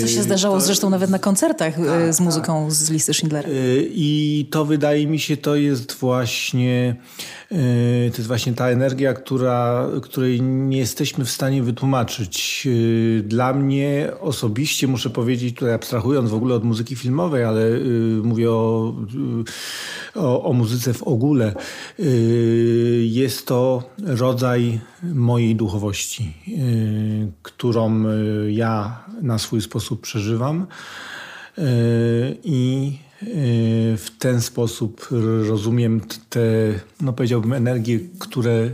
To 0.00 0.06
się 0.06 0.22
zdarzało 0.22 0.54
to, 0.56 0.60
zresztą 0.60 0.90
nawet 0.90 1.10
na 1.10 1.18
koncertach 1.18 1.74
tak, 1.74 2.14
z 2.14 2.20
muzyką 2.20 2.70
z 2.70 2.90
listy 2.90 3.14
Schindlera. 3.14 3.48
I 3.90 4.48
to 4.50 4.64
wydaje 4.64 5.06
mi 5.06 5.18
się, 5.18 5.36
to 5.36 5.56
jest 5.56 5.92
właśnie 5.92 6.96
to 7.48 8.16
jest 8.16 8.26
właśnie 8.26 8.52
ta 8.52 8.68
energia, 8.68 9.14
która, 9.14 9.86
której 10.02 10.42
nie 10.42 10.78
jesteśmy 10.78 11.24
w 11.24 11.30
stanie 11.30 11.62
wytłumaczyć. 11.62 12.68
E, 13.18 13.22
dla 13.22 13.52
mnie 13.52 14.10
osobiście, 14.20 14.86
muszę 14.86 15.10
powiedzieć, 15.10 15.54
tutaj 15.54 15.74
abstrahując 15.74 16.30
w 16.30 16.34
ogóle 16.34 16.54
od 16.54 16.64
muzyki 16.64 16.96
filmowej, 16.96 17.44
ale 17.44 17.66
e, 17.66 17.80
mówię 18.22 18.50
o, 18.50 18.94
o, 20.14 20.44
o 20.44 20.52
muzyce 20.52 20.94
w 20.94 21.02
ogóle, 21.02 21.54
jest 23.02 23.46
to 23.46 23.90
rodzaj 24.04 24.80
mojej 25.02 25.56
duchowości, 25.56 26.34
którą 27.42 28.04
ja 28.48 29.04
na 29.22 29.38
swój 29.38 29.60
sposób 29.60 30.00
przeżywam. 30.00 30.66
I 32.44 32.92
w 33.96 34.06
ten 34.18 34.40
sposób 34.42 35.08
rozumiem 35.48 36.00
te, 36.30 36.40
no 37.00 37.12
powiedziałbym, 37.12 37.52
energie, 37.52 38.00
które 38.18 38.70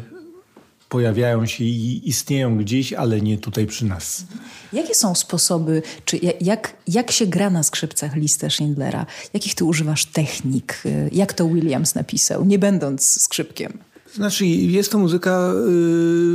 pojawiają 0.89 1.47
się 1.47 1.65
i 1.65 2.09
istnieją 2.09 2.59
gdzieś, 2.59 2.93
ale 2.93 3.21
nie 3.21 3.39
tutaj 3.39 3.67
przy 3.67 3.85
nas. 3.85 4.25
Jakie 4.73 4.95
są 4.95 5.15
sposoby, 5.15 5.83
czy 6.05 6.21
jak, 6.41 6.77
jak 6.89 7.11
się 7.11 7.27
gra 7.27 7.51
na 7.51 7.63
skrzypcach 7.63 8.17
listę 8.17 8.51
Schindlera? 8.51 9.07
Jakich 9.35 9.55
ty 9.55 9.65
używasz 9.65 10.07
technik? 10.07 10.83
Jak 11.13 11.33
to 11.33 11.49
Williams 11.49 11.95
napisał, 11.95 12.45
nie 12.45 12.59
będąc 12.59 13.23
skrzypkiem? 13.23 13.79
Znaczy, 14.15 14.47
jest 14.47 14.93
to 14.93 14.99
muzyka 14.99 15.53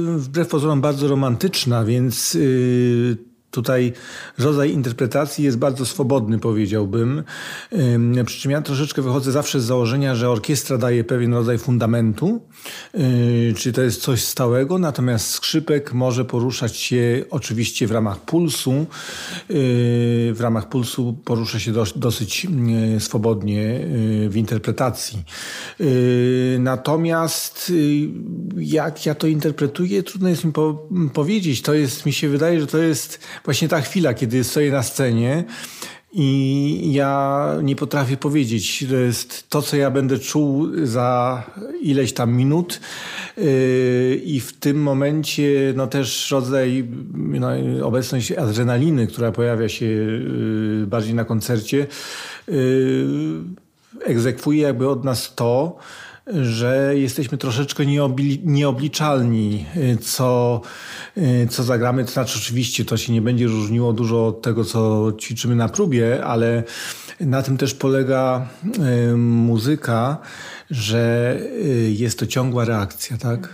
yy, 0.08 0.18
wbrew 0.18 0.48
pozorom 0.48 0.82
bardzo 0.82 1.08
romantyczna, 1.08 1.86
więc 1.86 2.34
yy, 2.34 3.18
Tutaj 3.58 3.94
rodzaj 4.38 4.72
interpretacji 4.72 5.46
jest 5.46 5.58
bardzo 5.58 5.86
swobodny, 5.86 6.40
powiedziałbym. 6.40 7.24
Przy 8.26 8.42
czym 8.42 8.52
ja 8.52 8.62
troszeczkę 8.62 9.02
wychodzę 9.02 9.32
zawsze 9.32 9.62
z 9.62 9.64
założenia, 9.64 10.16
że 10.16 10.30
orkiestra 10.30 10.78
daje 10.78 11.04
pewien 11.04 11.34
rodzaj 11.34 11.58
fundamentu, 11.58 12.42
y, 12.96 13.54
czyli 13.58 13.76
to 13.76 13.82
jest 13.82 14.02
coś 14.02 14.24
stałego, 14.24 14.80
natomiast 14.80 15.30
skrzypek 15.30 15.94
może 15.94 16.26
poruszać 16.26 16.78
się 16.78 17.26
oczywiście 17.30 17.88
w 17.88 17.92
ramach 17.92 18.20
pulsu. 18.20 18.72
Y, 18.72 18.86
w 20.34 20.38
ramach 20.40 20.70
pulsu 20.70 21.18
porusza 21.26 21.60
się 21.60 21.72
dosyć 21.96 22.48
y, 22.96 23.00
swobodnie 23.00 23.80
w 24.30 24.34
interpretacji. 24.36 25.24
Natomiast 26.60 27.74
jak 28.58 29.06
ja 29.06 29.16
to 29.16 29.28
interpretuję, 29.28 30.04
trudno 30.04 30.30
jest 30.30 30.44
mi 30.46 30.54
powiedzieć. 31.14 31.62
To 31.62 31.74
jest, 31.74 32.06
mi 32.06 32.14
się 32.14 32.30
wydaje, 32.30 32.60
że 32.60 32.68
to 32.68 32.78
jest 32.78 33.20
właśnie 33.48 33.68
ta 33.68 33.82
chwila, 33.82 34.14
kiedy 34.14 34.44
stoję 34.44 34.72
na 34.72 34.84
scenie 34.84 35.44
i 36.12 36.94
ja 36.94 37.54
nie 37.64 37.76
potrafię 37.76 38.18
powiedzieć, 38.18 38.86
to 38.90 38.96
jest 38.96 39.50
to, 39.50 39.62
co 39.62 39.78
ja 39.78 39.92
będę 39.92 40.20
czuł 40.20 40.68
za 40.84 41.44
ileś 41.82 42.14
tam 42.14 42.34
minut. 42.34 42.80
Yy, 43.38 44.22
I 44.24 44.40
w 44.40 44.60
tym 44.60 44.84
momencie 44.84 45.74
no 45.76 45.88
też 45.88 46.32
rodzaj, 46.32 46.88
no, 47.14 47.48
obecność 47.84 48.32
adrenaliny, 48.32 49.08
która 49.08 49.32
pojawia 49.32 49.70
się 49.70 49.86
yy, 49.86 50.86
bardziej 50.88 51.14
na 51.14 51.26
koncercie, 51.26 51.88
yy, 52.48 52.56
egzekwuje 54.06 54.62
jakby 54.62 54.90
od 54.90 55.04
nas 55.04 55.36
to, 55.36 55.78
że 56.42 56.94
jesteśmy 56.96 57.38
troszeczkę 57.38 57.86
nieobli 57.86 58.42
nieobliczalni, 58.44 59.66
y, 59.76 59.98
co, 59.98 60.62
y, 61.18 61.48
co 61.50 61.64
zagramy. 61.64 62.06
To 62.06 62.12
znaczy, 62.12 62.40
oczywiście 62.42 62.86
to 62.86 62.98
się 62.98 63.14
nie 63.14 63.22
będzie 63.22 63.48
różniło 63.48 63.94
dużo 63.94 64.28
od 64.28 64.42
tego, 64.42 64.66
co 64.66 65.12
ćwiczymy 65.20 65.56
na 65.56 65.70
próbie, 65.70 66.26
ale 66.26 66.64
na 67.20 67.42
tym 67.44 67.58
też 67.58 67.74
polega 67.74 68.50
y, 69.12 69.18
muzyka, 69.18 70.18
że 70.72 71.36
jest 71.90 72.20
to 72.20 72.28
ciągła 72.28 72.66
reakcja, 72.66 73.18
tak? 73.18 73.50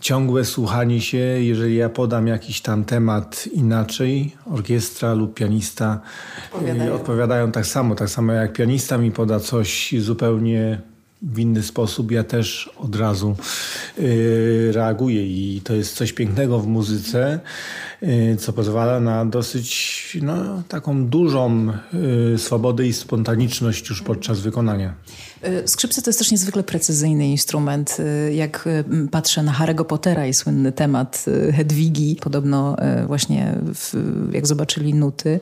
Ciągłe 0.00 0.44
słuchanie 0.44 1.00
się, 1.00 1.18
jeżeli 1.18 1.76
ja 1.76 1.88
podam 1.88 2.26
jakiś 2.26 2.60
tam 2.60 2.84
temat 2.84 3.46
inaczej, 3.52 4.36
orkiestra 4.46 5.14
lub 5.14 5.34
pianista 5.34 6.00
odpowiadają, 6.52 6.94
odpowiadają 6.94 7.52
tak 7.52 7.66
samo. 7.66 7.94
Tak 7.94 8.10
samo 8.10 8.32
jak 8.32 8.52
pianista 8.52 8.98
mi 8.98 9.12
poda 9.12 9.40
coś 9.40 9.94
zupełnie 9.98 10.82
w 11.22 11.38
inny 11.38 11.62
sposób, 11.62 12.10
ja 12.10 12.24
też 12.24 12.70
od 12.76 12.96
razu 12.96 13.36
y, 13.98 14.70
reaguję 14.72 15.26
i 15.26 15.60
to 15.60 15.74
jest 15.74 15.96
coś 15.96 16.12
pięknego 16.12 16.60
w 16.60 16.66
muzyce, 16.66 17.40
y, 18.02 18.36
co 18.40 18.52
pozwala 18.52 19.00
na 19.00 19.24
dosyć 19.24 20.18
no, 20.22 20.62
taką 20.68 21.06
dużą 21.06 21.72
y, 22.34 22.38
swobodę 22.38 22.86
i 22.86 22.92
spontaniczność 22.92 23.88
już 23.88 24.02
podczas 24.02 24.40
wykonania. 24.40 24.94
Skrzypce 25.66 26.02
to 26.02 26.10
jest 26.10 26.18
też 26.18 26.30
niezwykle 26.30 26.62
precyzyjny 26.62 27.28
instrument. 27.28 27.96
Jak 28.32 28.68
patrzę 29.10 29.42
na 29.42 29.52
Harry'ego 29.52 29.84
Pottera 29.84 30.26
i 30.26 30.34
słynny 30.34 30.72
temat 30.72 31.24
Hedwigi, 31.56 32.16
podobno 32.20 32.76
właśnie 33.06 33.54
w, 33.74 33.94
jak 34.32 34.46
zobaczyli 34.46 34.94
nuty, 34.94 35.40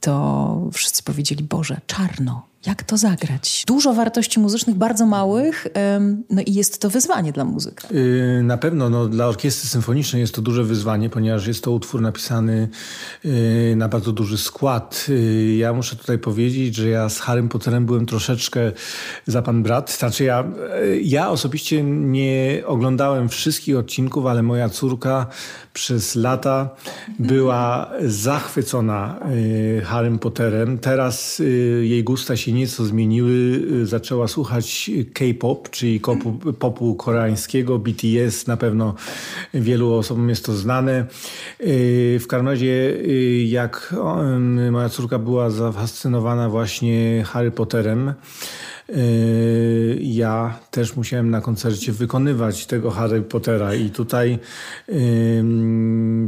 to 0.00 0.70
wszyscy 0.72 1.02
powiedzieli, 1.02 1.44
Boże, 1.44 1.80
czarno, 1.86 2.51
jak 2.66 2.82
to 2.82 2.96
zagrać. 2.96 3.64
Dużo 3.66 3.94
wartości 3.94 4.40
muzycznych, 4.40 4.76
bardzo 4.76 5.06
małych, 5.06 5.66
no 6.30 6.42
i 6.46 6.54
jest 6.54 6.80
to 6.80 6.90
wyzwanie 6.90 7.32
dla 7.32 7.44
muzyka. 7.44 7.88
Yy, 7.90 8.42
na 8.42 8.58
pewno 8.58 8.90
no, 8.90 9.08
dla 9.08 9.26
orkiestry 9.26 9.68
symfonicznej 9.68 10.20
jest 10.20 10.34
to 10.34 10.42
duże 10.42 10.64
wyzwanie, 10.64 11.10
ponieważ 11.10 11.46
jest 11.46 11.64
to 11.64 11.70
utwór 11.70 12.00
napisany 12.00 12.68
yy, 13.24 13.76
na 13.76 13.88
bardzo 13.88 14.12
duży 14.12 14.38
skład. 14.38 15.06
Yy, 15.08 15.54
ja 15.54 15.72
muszę 15.72 15.96
tutaj 15.96 16.18
powiedzieć, 16.18 16.74
że 16.74 16.88
ja 16.88 17.08
z 17.08 17.18
Harrym 17.18 17.48
Potterem 17.48 17.86
byłem 17.86 18.06
troszeczkę 18.06 18.72
za 19.26 19.42
pan 19.42 19.62
brat. 19.62 19.92
Znaczy 19.92 20.24
ja, 20.24 20.44
ja 21.02 21.30
osobiście 21.30 21.82
nie 21.84 22.62
oglądałem 22.66 23.28
wszystkich 23.28 23.76
odcinków, 23.76 24.26
ale 24.26 24.42
moja 24.42 24.68
córka 24.68 25.26
przez 25.72 26.14
lata 26.14 26.70
była 27.18 27.90
zachwycona 28.26 29.20
Harrym 29.84 30.18
Potterem. 30.18 30.78
Teraz 30.78 31.42
jej 31.82 32.04
gusta 32.04 32.36
się 32.36 32.51
nieco 32.52 32.84
zmieniły. 32.84 33.32
Y, 33.82 33.86
zaczęła 33.86 34.28
słuchać 34.28 34.90
K-pop, 35.12 35.70
czyli 35.70 36.00
popu, 36.00 36.32
popu 36.32 36.94
koreańskiego, 36.94 37.78
BTS, 37.78 38.46
na 38.46 38.56
pewno 38.56 38.94
wielu 39.54 39.92
osobom 39.94 40.28
jest 40.28 40.44
to 40.44 40.52
znane. 40.52 41.06
Y, 41.60 42.20
w 42.20 42.32
razie, 42.32 42.66
y, 42.66 43.44
jak 43.48 43.94
moja 44.70 44.88
córka 44.88 45.18
była 45.18 45.50
zafascynowana 45.50 46.48
właśnie 46.48 47.24
Harry 47.26 47.50
Potterem, 47.50 48.14
ja 50.00 50.58
też 50.70 50.96
musiałem 50.96 51.30
na 51.30 51.40
koncercie 51.40 51.92
wykonywać 51.92 52.66
tego 52.66 52.90
Harry 52.90 53.22
Pottera 53.22 53.74
i 53.74 53.90
tutaj 53.90 54.38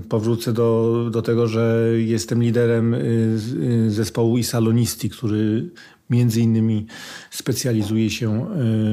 powrócę 0.08 0.52
do, 0.52 1.08
do 1.10 1.22
tego, 1.22 1.46
że 1.46 1.88
jestem 1.96 2.42
liderem 2.42 2.96
zespołu 3.88 4.38
Isalonisti, 4.38 5.10
który 5.10 5.70
Między 6.10 6.40
innymi 6.40 6.86
specjalizuje 7.30 8.10
się 8.10 8.42
e, 8.42 8.46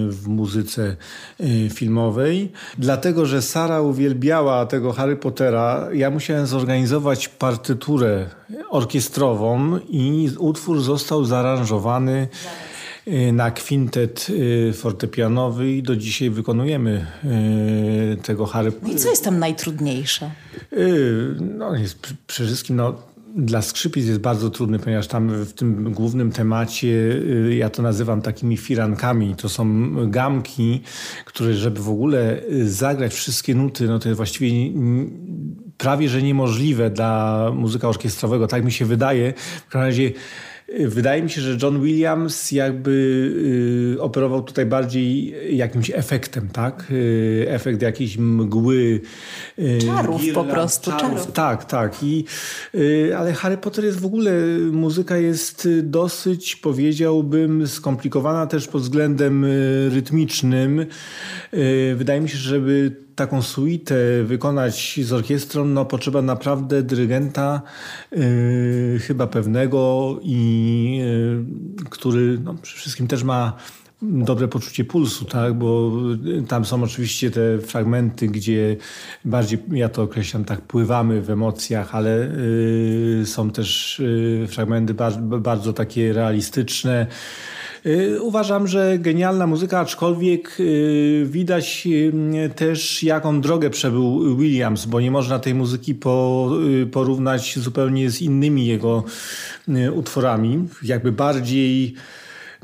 w 0.10 0.28
muzyce 0.28 0.95
e, 1.39 1.69
filmowej. 1.69 2.52
Dlatego, 2.78 3.26
że 3.26 3.41
Sara 3.41 3.82
uwielbiała 3.82 4.65
tego 4.65 4.93
Harry 4.93 5.15
Pottera, 5.15 5.88
ja 5.93 6.10
musiałem 6.10 6.47
zorganizować 6.47 7.28
partyturę 7.28 8.30
orkiestrową 8.69 9.80
i 9.89 10.30
utwór 10.39 10.82
został 10.82 11.26
zaaranżowany 11.26 12.28
e, 13.08 13.32
na 13.32 13.52
kwintet 13.52 14.28
fortepianowy 14.74 15.71
i 15.71 15.84
do 15.84 15.95
dzisiaj 15.95 16.30
wykonujemy 16.30 17.08
tego 18.24 18.45
Harry 18.45 18.71
Pottera. 18.71 18.91
No 18.91 18.97
i 18.97 19.02
co 19.02 19.10
jest 19.10 19.24
tam 19.24 19.39
najtrudniejsze? 19.39 20.32
No, 21.39 21.76
jest 21.76 22.13
przede 22.28 22.47
wszystkim 22.47 22.76
no, 22.76 23.11
dla 23.35 23.61
skrzypic 23.61 24.07
jest 24.07 24.19
bardzo 24.19 24.49
trudny, 24.49 24.79
ponieważ 24.79 25.07
tam 25.07 25.45
w 25.45 25.53
tym 25.53 25.93
głównym 25.93 26.31
temacie, 26.31 26.87
y, 26.87 27.55
ja 27.55 27.69
to 27.69 27.81
nazywam 27.81 28.21
takimi 28.21 28.57
firankami, 28.57 29.35
to 29.35 29.49
są 29.49 29.93
gamki, 30.09 30.81
które 31.25 31.53
żeby 31.53 31.81
w 31.81 31.89
ogóle 31.89 32.43
y, 32.51 32.69
zagrać 32.69 33.13
wszystkie 33.13 33.55
nuty, 33.55 33.87
no 33.87 33.99
to 33.99 34.09
jest 34.09 34.17
właściwie 34.17 34.49
prawie 35.77 36.09
że 36.09 36.21
niemożliwe 36.21 36.89
dla 36.89 37.51
muzyka 37.55 37.89
orkiestrowego, 37.89 38.47
tak 38.47 38.65
mi 38.65 38.71
się 38.71 38.85
wydaje. 38.85 39.33
W 39.67 39.71
każdym 39.71 39.81
razie 39.81 40.11
wydaje 40.79 41.23
mi 41.23 41.29
się, 41.29 41.41
że 41.41 41.57
John 41.62 41.81
Williams 41.81 42.51
jakby 42.51 42.91
y, 43.97 44.01
operował 44.01 44.43
tutaj 44.43 44.65
bardziej 44.65 45.36
jakimś 45.57 45.91
efektem, 45.91 46.49
tak? 46.49 46.88
Y, 46.91 47.45
efekt 47.47 47.81
jakiejś 47.81 48.17
mgły. 48.17 49.01
Y, 49.60 49.79
czarów 49.86 50.21
po 50.34 50.43
prostu, 50.43 50.91
czarów. 50.91 51.01
czarów. 51.01 51.31
Tak, 51.31 51.65
tak. 51.65 52.03
I, 52.03 52.25
ale 53.17 53.34
Harry 53.34 53.57
Potter 53.57 53.86
jest 53.86 53.99
w 53.99 54.05
ogóle, 54.05 54.31
muzyka 54.71 55.17
jest 55.17 55.69
dosyć, 55.84 56.55
powiedziałbym, 56.55 57.67
skomplikowana 57.67 58.47
też 58.47 58.67
pod 58.67 58.81
względem 58.81 59.45
rytmicznym. 59.89 60.86
Wydaje 61.95 62.21
mi 62.21 62.29
się, 62.29 62.38
żeby 62.38 62.95
taką 63.15 63.41
suitę 63.41 63.95
wykonać 64.24 65.00
z 65.04 65.13
orkiestrą, 65.13 65.65
no 65.65 65.86
potrzeba 65.86 66.21
naprawdę 66.21 66.84
dyrygenta 66.84 67.62
yy, 68.12 69.00
chyba 69.00 69.28
pewnego 69.28 70.19
i 70.21 71.02
yy, 71.80 71.89
który 71.89 72.39
no, 72.43 72.54
przede 72.54 72.80
wszystkim 72.80 73.08
też 73.08 73.24
ma 73.24 73.54
dobre 74.02 74.47
poczucie 74.47 74.86
pulsu, 74.86 75.26
tak? 75.26 75.54
bo 75.54 75.91
tam 76.47 76.65
są 76.65 76.84
oczywiście 76.84 77.32
te 77.32 77.60
fragmenty, 77.60 78.28
gdzie 78.28 78.78
bardziej, 79.26 79.60
ja 79.71 79.89
to 79.89 80.04
określam 80.04 80.45
tak, 80.45 80.62
pływamy 80.62 81.21
w 81.21 81.30
emocjach, 81.30 81.95
ale 81.95 82.32
yy, 83.19 83.26
są 83.26 83.50
też 83.50 84.00
yy, 84.39 84.47
fragmenty 84.47 84.93
bardzo, 85.39 85.74
takie 85.74 86.13
realistyczne, 86.13 87.08
Y, 87.08 87.61
uważam, 88.21 88.67
że 88.67 88.99
genialna 88.99 89.47
muzyka, 89.47 89.79
aczkolwiek 89.79 90.57
y, 90.59 91.25
widać 91.29 91.87
y, 91.87 92.49
też 92.55 93.03
jaką 93.03 93.41
drogę 93.41 93.69
przebył 93.69 94.37
Williams, 94.37 94.85
bo 94.85 95.01
nie 95.01 95.11
można 95.11 95.39
tej 95.39 95.53
muzyki 95.53 95.95
porównać 96.91 97.59
zupełnie 97.59 98.09
z 98.09 98.21
innymi 98.21 98.65
jego 98.65 99.03
utworami. 99.93 100.67
Jakby 100.83 101.11
bardziej 101.11 101.95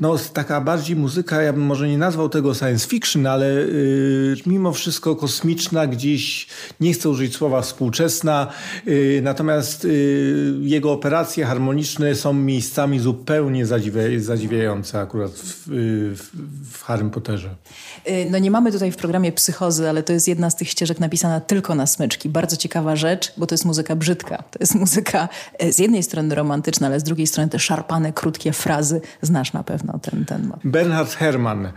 no, 0.00 0.16
taka 0.32 0.60
bardziej 0.60 0.96
muzyka, 0.96 1.42
ja 1.42 1.52
bym 1.52 1.62
może 1.62 1.88
nie 1.88 1.98
nazwał 1.98 2.28
tego 2.28 2.54
science 2.54 2.88
fiction, 2.88 3.26
ale 3.26 3.46
y, 3.46 4.36
mimo 4.46 4.72
wszystko 4.72 5.16
kosmiczna, 5.16 5.86
gdzieś, 5.86 6.46
nie 6.80 6.92
chcę 6.92 7.08
użyć 7.08 7.36
słowa 7.36 7.62
współczesna, 7.62 8.46
y, 8.88 9.20
natomiast 9.22 9.84
y, 9.84 10.54
jego 10.60 10.92
operacje 10.92 11.44
harmoniczne 11.44 12.14
są 12.14 12.32
miejscami 12.32 12.98
zupełnie 12.98 13.66
zadziwia, 13.66 14.02
zadziwiające 14.18 15.00
akurat 15.00 15.30
w, 15.30 15.62
w, 15.66 16.30
w 16.72 16.82
Harrym 16.82 17.10
Potterze. 17.10 17.54
No 18.30 18.38
nie 18.38 18.50
mamy 18.50 18.72
tutaj 18.72 18.92
w 18.92 18.96
programie 18.96 19.32
psychozy, 19.32 19.88
ale 19.88 20.02
to 20.02 20.12
jest 20.12 20.28
jedna 20.28 20.50
z 20.50 20.56
tych 20.56 20.68
ścieżek 20.68 21.00
napisana 21.00 21.40
tylko 21.40 21.74
na 21.74 21.86
smyczki. 21.86 22.28
Bardzo 22.28 22.56
ciekawa 22.56 22.96
rzecz, 22.96 23.32
bo 23.36 23.46
to 23.46 23.54
jest 23.54 23.64
muzyka 23.64 23.96
brzydka. 23.96 24.36
To 24.36 24.58
jest 24.60 24.74
muzyka 24.74 25.28
e, 25.58 25.72
z 25.72 25.78
jednej 25.78 26.02
strony 26.02 26.34
romantyczna, 26.34 26.86
ale 26.86 27.00
z 27.00 27.02
drugiej 27.02 27.26
strony 27.26 27.50
te 27.50 27.58
szarpane, 27.58 28.12
krótkie 28.12 28.52
frazy 28.52 29.00
znasz 29.22 29.52
na 29.52 29.62
pewno 29.62 29.87
no, 29.92 29.98
ten, 29.98 30.24
ten 30.24 30.52
Bernhard 30.64 31.14
Herrmann, 31.14 31.68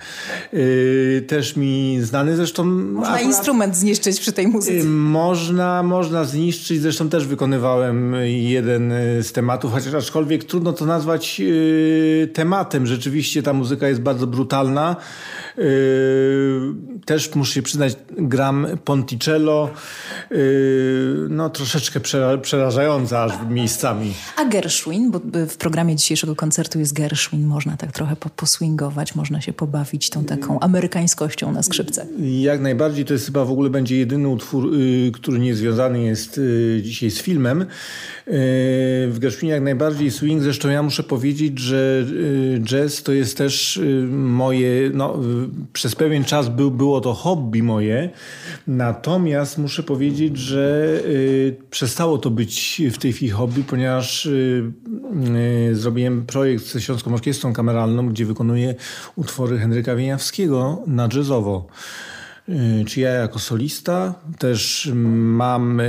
yy, 0.53 1.25
też 1.27 1.55
mi 1.55 1.97
znany 2.01 2.35
zresztą. 2.35 2.63
Można 2.63 3.13
akurat, 3.13 3.27
instrument 3.27 3.75
zniszczyć 3.75 4.19
przy 4.19 4.33
tej 4.33 4.47
muzyce. 4.47 4.73
Yy, 4.73 4.83
można, 4.85 5.83
można 5.83 6.23
zniszczyć, 6.23 6.81
zresztą 6.81 7.09
też 7.09 7.27
wykonywałem 7.27 8.15
jeden 8.25 8.91
y, 8.91 9.23
z 9.23 9.31
tematów, 9.31 9.71
chociaż 9.71 9.93
aczkolwiek 9.93 10.43
trudno 10.43 10.73
to 10.73 10.85
nazwać 10.85 11.39
yy, 11.39 12.29
tematem. 12.33 12.87
Rzeczywiście 12.87 13.43
ta 13.43 13.53
muzyka 13.53 13.87
jest 13.87 14.01
bardzo 14.01 14.27
brutalna. 14.27 14.95
Yy, 15.57 16.75
też 17.05 17.35
muszę 17.35 17.53
się 17.53 17.61
przyznać, 17.61 17.95
gram 18.17 18.67
Ponticello, 18.85 19.69
yy, 20.31 20.37
no 21.29 21.49
troszeczkę 21.49 21.99
przerażająca 22.41 23.23
aż 23.23 23.31
miejscami. 23.49 24.13
A 24.37 24.45
Gershwin, 24.45 25.11
bo 25.11 25.19
w 25.47 25.57
programie 25.57 25.95
dzisiejszego 25.95 26.35
koncertu 26.35 26.79
jest 26.79 26.93
Gershwin, 26.93 27.45
można 27.45 27.77
tak 27.77 27.91
trochę 27.91 28.00
poswingować, 28.35 29.15
można 29.15 29.41
się 29.41 29.53
pobawić 29.53 30.09
tą 30.09 30.23
taką 30.23 30.59
amerykańskością 30.59 31.51
na 31.51 31.63
skrzypce. 31.63 32.07
Jak 32.19 32.61
najbardziej, 32.61 33.05
to 33.05 33.13
jest 33.13 33.25
chyba 33.25 33.45
w 33.45 33.51
ogóle 33.51 33.69
będzie 33.69 33.97
jedyny 33.97 34.27
utwór, 34.27 34.73
yy, 34.73 35.11
który 35.11 35.39
nie 35.39 35.55
związany 35.55 36.03
jest 36.03 36.39
dzisiaj 36.81 37.11
z 37.11 37.21
filmem. 37.21 37.65
W 39.07 39.17
Gershwinie 39.19 39.53
jak 39.53 39.63
najbardziej 39.63 40.11
swing, 40.11 40.43
zresztą 40.43 40.69
ja 40.69 40.83
muszę 40.83 41.03
powiedzieć, 41.03 41.59
że 41.59 42.05
jazz 42.63 43.03
to 43.03 43.11
jest 43.11 43.37
też 43.37 43.81
moje, 44.11 44.91
no, 44.93 45.19
przez 45.73 45.95
pewien 45.95 46.23
czas 46.23 46.49
był, 46.49 46.71
było 46.71 47.01
to 47.01 47.13
hobby 47.13 47.63
moje, 47.63 48.09
natomiast 48.67 49.57
muszę 49.57 49.83
powiedzieć, 49.83 50.37
że 50.37 50.99
y, 51.05 51.55
przestało 51.69 52.17
to 52.17 52.29
być 52.29 52.81
w 52.91 52.97
tej 52.97 53.13
chwili 53.13 53.31
hobby, 53.31 53.63
ponieważ 53.63 54.25
y, 54.25 54.63
y, 55.71 55.75
zrobiłem 55.75 56.25
projekt 56.25 56.65
ze 56.65 56.81
Śląską 56.81 57.13
Orkiestrą 57.13 57.53
Kameralną, 57.53 57.90
gdzie 58.09 58.25
wykonuję 58.25 58.75
utwory 59.15 59.57
Henryka 59.57 59.95
Wieniawskiego 59.95 60.83
na 60.87 61.09
jazzowo. 61.13 61.67
Czy 62.87 62.99
ja 62.99 63.09
jako 63.09 63.39
solista 63.39 64.13
też 64.39 64.91
mam 64.93 65.81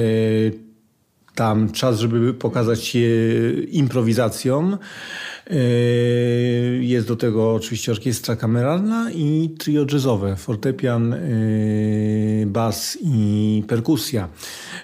tam 1.34 1.72
czas, 1.72 1.98
żeby 1.98 2.34
pokazać 2.34 2.84
się 2.84 3.00
improwizacją. 3.70 4.78
E, 5.50 5.56
jest 6.80 7.08
do 7.08 7.16
tego 7.16 7.54
oczywiście 7.54 7.92
orkiestra 7.92 8.36
kameralna 8.36 9.10
i 9.10 9.54
trio 9.58 9.86
jazzowe, 9.92 10.36
fortepian, 10.36 11.14
bas 12.46 12.98
i 13.02 13.62
perkusja. 13.68 14.28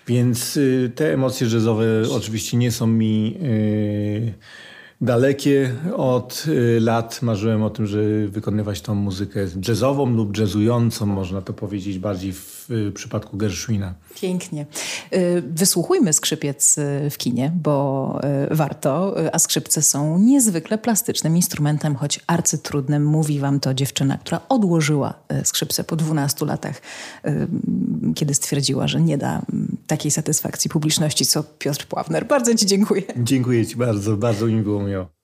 Więc 0.07 0.59
te 0.94 1.14
emocje 1.14 1.46
jazzowe 1.46 1.87
oczywiście 2.11 2.57
nie 2.57 2.72
są 2.72 2.87
mi 2.87 3.38
dalekie 5.01 5.75
od 5.97 6.45
y, 6.49 6.81
lat 6.81 7.23
marzyłem 7.23 7.63
o 7.63 7.71
tym, 7.71 7.87
żeby 7.87 8.29
wykonywać 8.29 8.81
tą 8.81 8.95
muzykę 8.95 9.41
jazzową 9.69 10.11
lub 10.11 10.39
jazzującą, 10.39 11.07
można 11.07 11.43
to 11.43 11.53
powiedzieć 11.53 11.99
bardziej 11.99 12.33
w 12.33 12.58
przypadku 12.94 13.37
Gershwina. 13.37 13.94
Pięknie. 14.14 14.66
Y, 15.12 15.42
wysłuchujmy 15.46 16.12
skrzypiec 16.12 16.78
y, 16.78 17.11
w 17.11 17.18
kinie, 17.18 17.52
bo 17.54 17.98
warto, 18.50 19.16
a 19.33 19.38
skrzypce 19.38 19.83
są 19.83 20.18
niezwykle 20.18 20.78
plastycznym 20.78 21.37
instrumentem, 21.37 21.96
choć 21.96 22.20
arcytrudnym. 22.26 23.04
Mówi 23.04 23.38
wam 23.38 23.61
to 23.61 23.74
dziewczyna, 23.74 24.18
która 24.18 24.40
odłożyła 24.48 25.14
skrzypce 25.44 25.85
po 25.85 25.96
12 25.96 26.46
latach, 26.46 26.83
kiedy 28.14 28.35
stwierdziła, 28.35 28.88
że 28.88 29.00
nie 29.00 29.18
da 29.18 29.42
takiej 29.87 30.11
satysfakcji 30.11 30.70
publiczności, 30.70 31.26
co 31.26 31.44
Piotr 31.59 31.87
Pławner. 31.87 32.26
Bardzo 32.26 32.54
ci 32.54 32.66
dziękuję. 32.66 33.02
Dziękuję 33.16 33.66
ci 33.66 33.76
bardzo, 33.76 34.16
bardzo 34.16 34.46
mi 34.46 34.62
było 34.62 34.83
miło. 34.83 35.17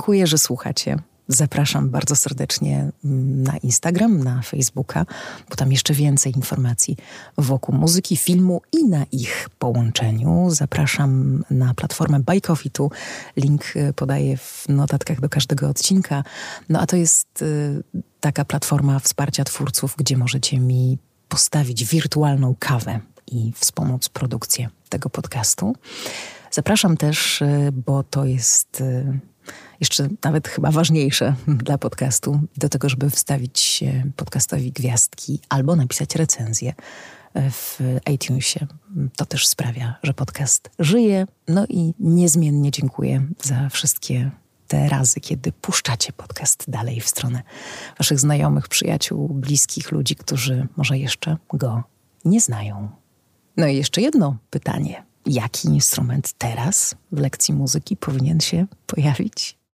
Dziękuję, 0.00 0.26
że 0.26 0.38
słuchacie. 0.38 0.96
Zapraszam 1.28 1.90
bardzo 1.90 2.16
serdecznie 2.16 2.90
na 3.44 3.56
Instagram, 3.56 4.24
na 4.24 4.42
Facebooka, 4.42 5.06
bo 5.50 5.56
tam 5.56 5.72
jeszcze 5.72 5.94
więcej 5.94 6.32
informacji 6.36 6.96
wokół 7.38 7.74
muzyki, 7.74 8.16
filmu 8.16 8.62
i 8.72 8.84
na 8.84 9.04
ich 9.12 9.48
połączeniu. 9.58 10.46
Zapraszam 10.50 11.42
na 11.50 11.74
platformę 11.74 12.20
Coffee. 12.42 12.70
Tu 12.70 12.90
link 13.36 13.76
y, 13.76 13.92
podaję 13.92 14.36
w 14.36 14.64
notatkach 14.68 15.20
do 15.20 15.28
każdego 15.28 15.68
odcinka. 15.68 16.24
No 16.68 16.80
a 16.80 16.86
to 16.86 16.96
jest 16.96 17.42
y, 17.42 17.82
taka 18.20 18.44
platforma 18.44 18.98
wsparcia 18.98 19.44
twórców, 19.44 19.94
gdzie 19.98 20.16
możecie 20.16 20.60
mi 20.60 20.98
postawić 21.28 21.84
wirtualną 21.84 22.54
kawę 22.58 23.00
i 23.26 23.52
wspomóc 23.56 24.08
produkcję 24.08 24.68
tego 24.88 25.10
podcastu. 25.10 25.76
Zapraszam 26.50 26.96
też, 26.96 27.42
y, 27.42 27.72
bo 27.72 28.02
to 28.02 28.24
jest 28.24 28.82
jeszcze 29.80 30.08
nawet 30.24 30.48
chyba 30.48 30.70
ważniejsze 30.70 31.34
dla 31.64 31.78
podcastu, 31.78 32.40
do 32.56 32.68
tego, 32.68 32.88
żeby 32.88 33.10
wstawić 33.10 33.84
podcastowi 34.16 34.72
gwiazdki 34.72 35.40
albo 35.48 35.76
napisać 35.76 36.16
recenzję 36.16 36.74
w 37.34 37.80
iTunesie. 38.10 38.66
To 39.16 39.26
też 39.26 39.46
sprawia, 39.46 39.94
że 40.02 40.14
podcast 40.14 40.70
żyje. 40.78 41.26
No 41.48 41.66
i 41.68 41.94
niezmiennie 42.00 42.70
dziękuję 42.70 43.26
za 43.42 43.68
wszystkie 43.68 44.30
te 44.68 44.88
razy, 44.88 45.20
kiedy 45.20 45.52
puszczacie 45.52 46.12
podcast 46.12 46.64
dalej 46.70 47.00
w 47.00 47.08
stronę 47.08 47.42
waszych 47.98 48.20
znajomych, 48.20 48.68
przyjaciół, 48.68 49.28
bliskich 49.28 49.92
ludzi, 49.92 50.16
którzy 50.16 50.68
może 50.76 50.98
jeszcze 50.98 51.36
go 51.52 51.82
nie 52.24 52.40
znają. 52.40 52.88
No 53.56 53.66
i 53.66 53.76
jeszcze 53.76 54.00
jedno 54.00 54.36
pytanie. 54.50 55.09
Jaki 55.26 55.68
instrument 55.68 56.32
teraz 56.32 56.94
w 57.12 57.18
lekcji 57.18 57.54
muzyki 57.54 57.96
powinien 57.96 58.40
się 58.40 58.66
pojawić? 58.86 59.59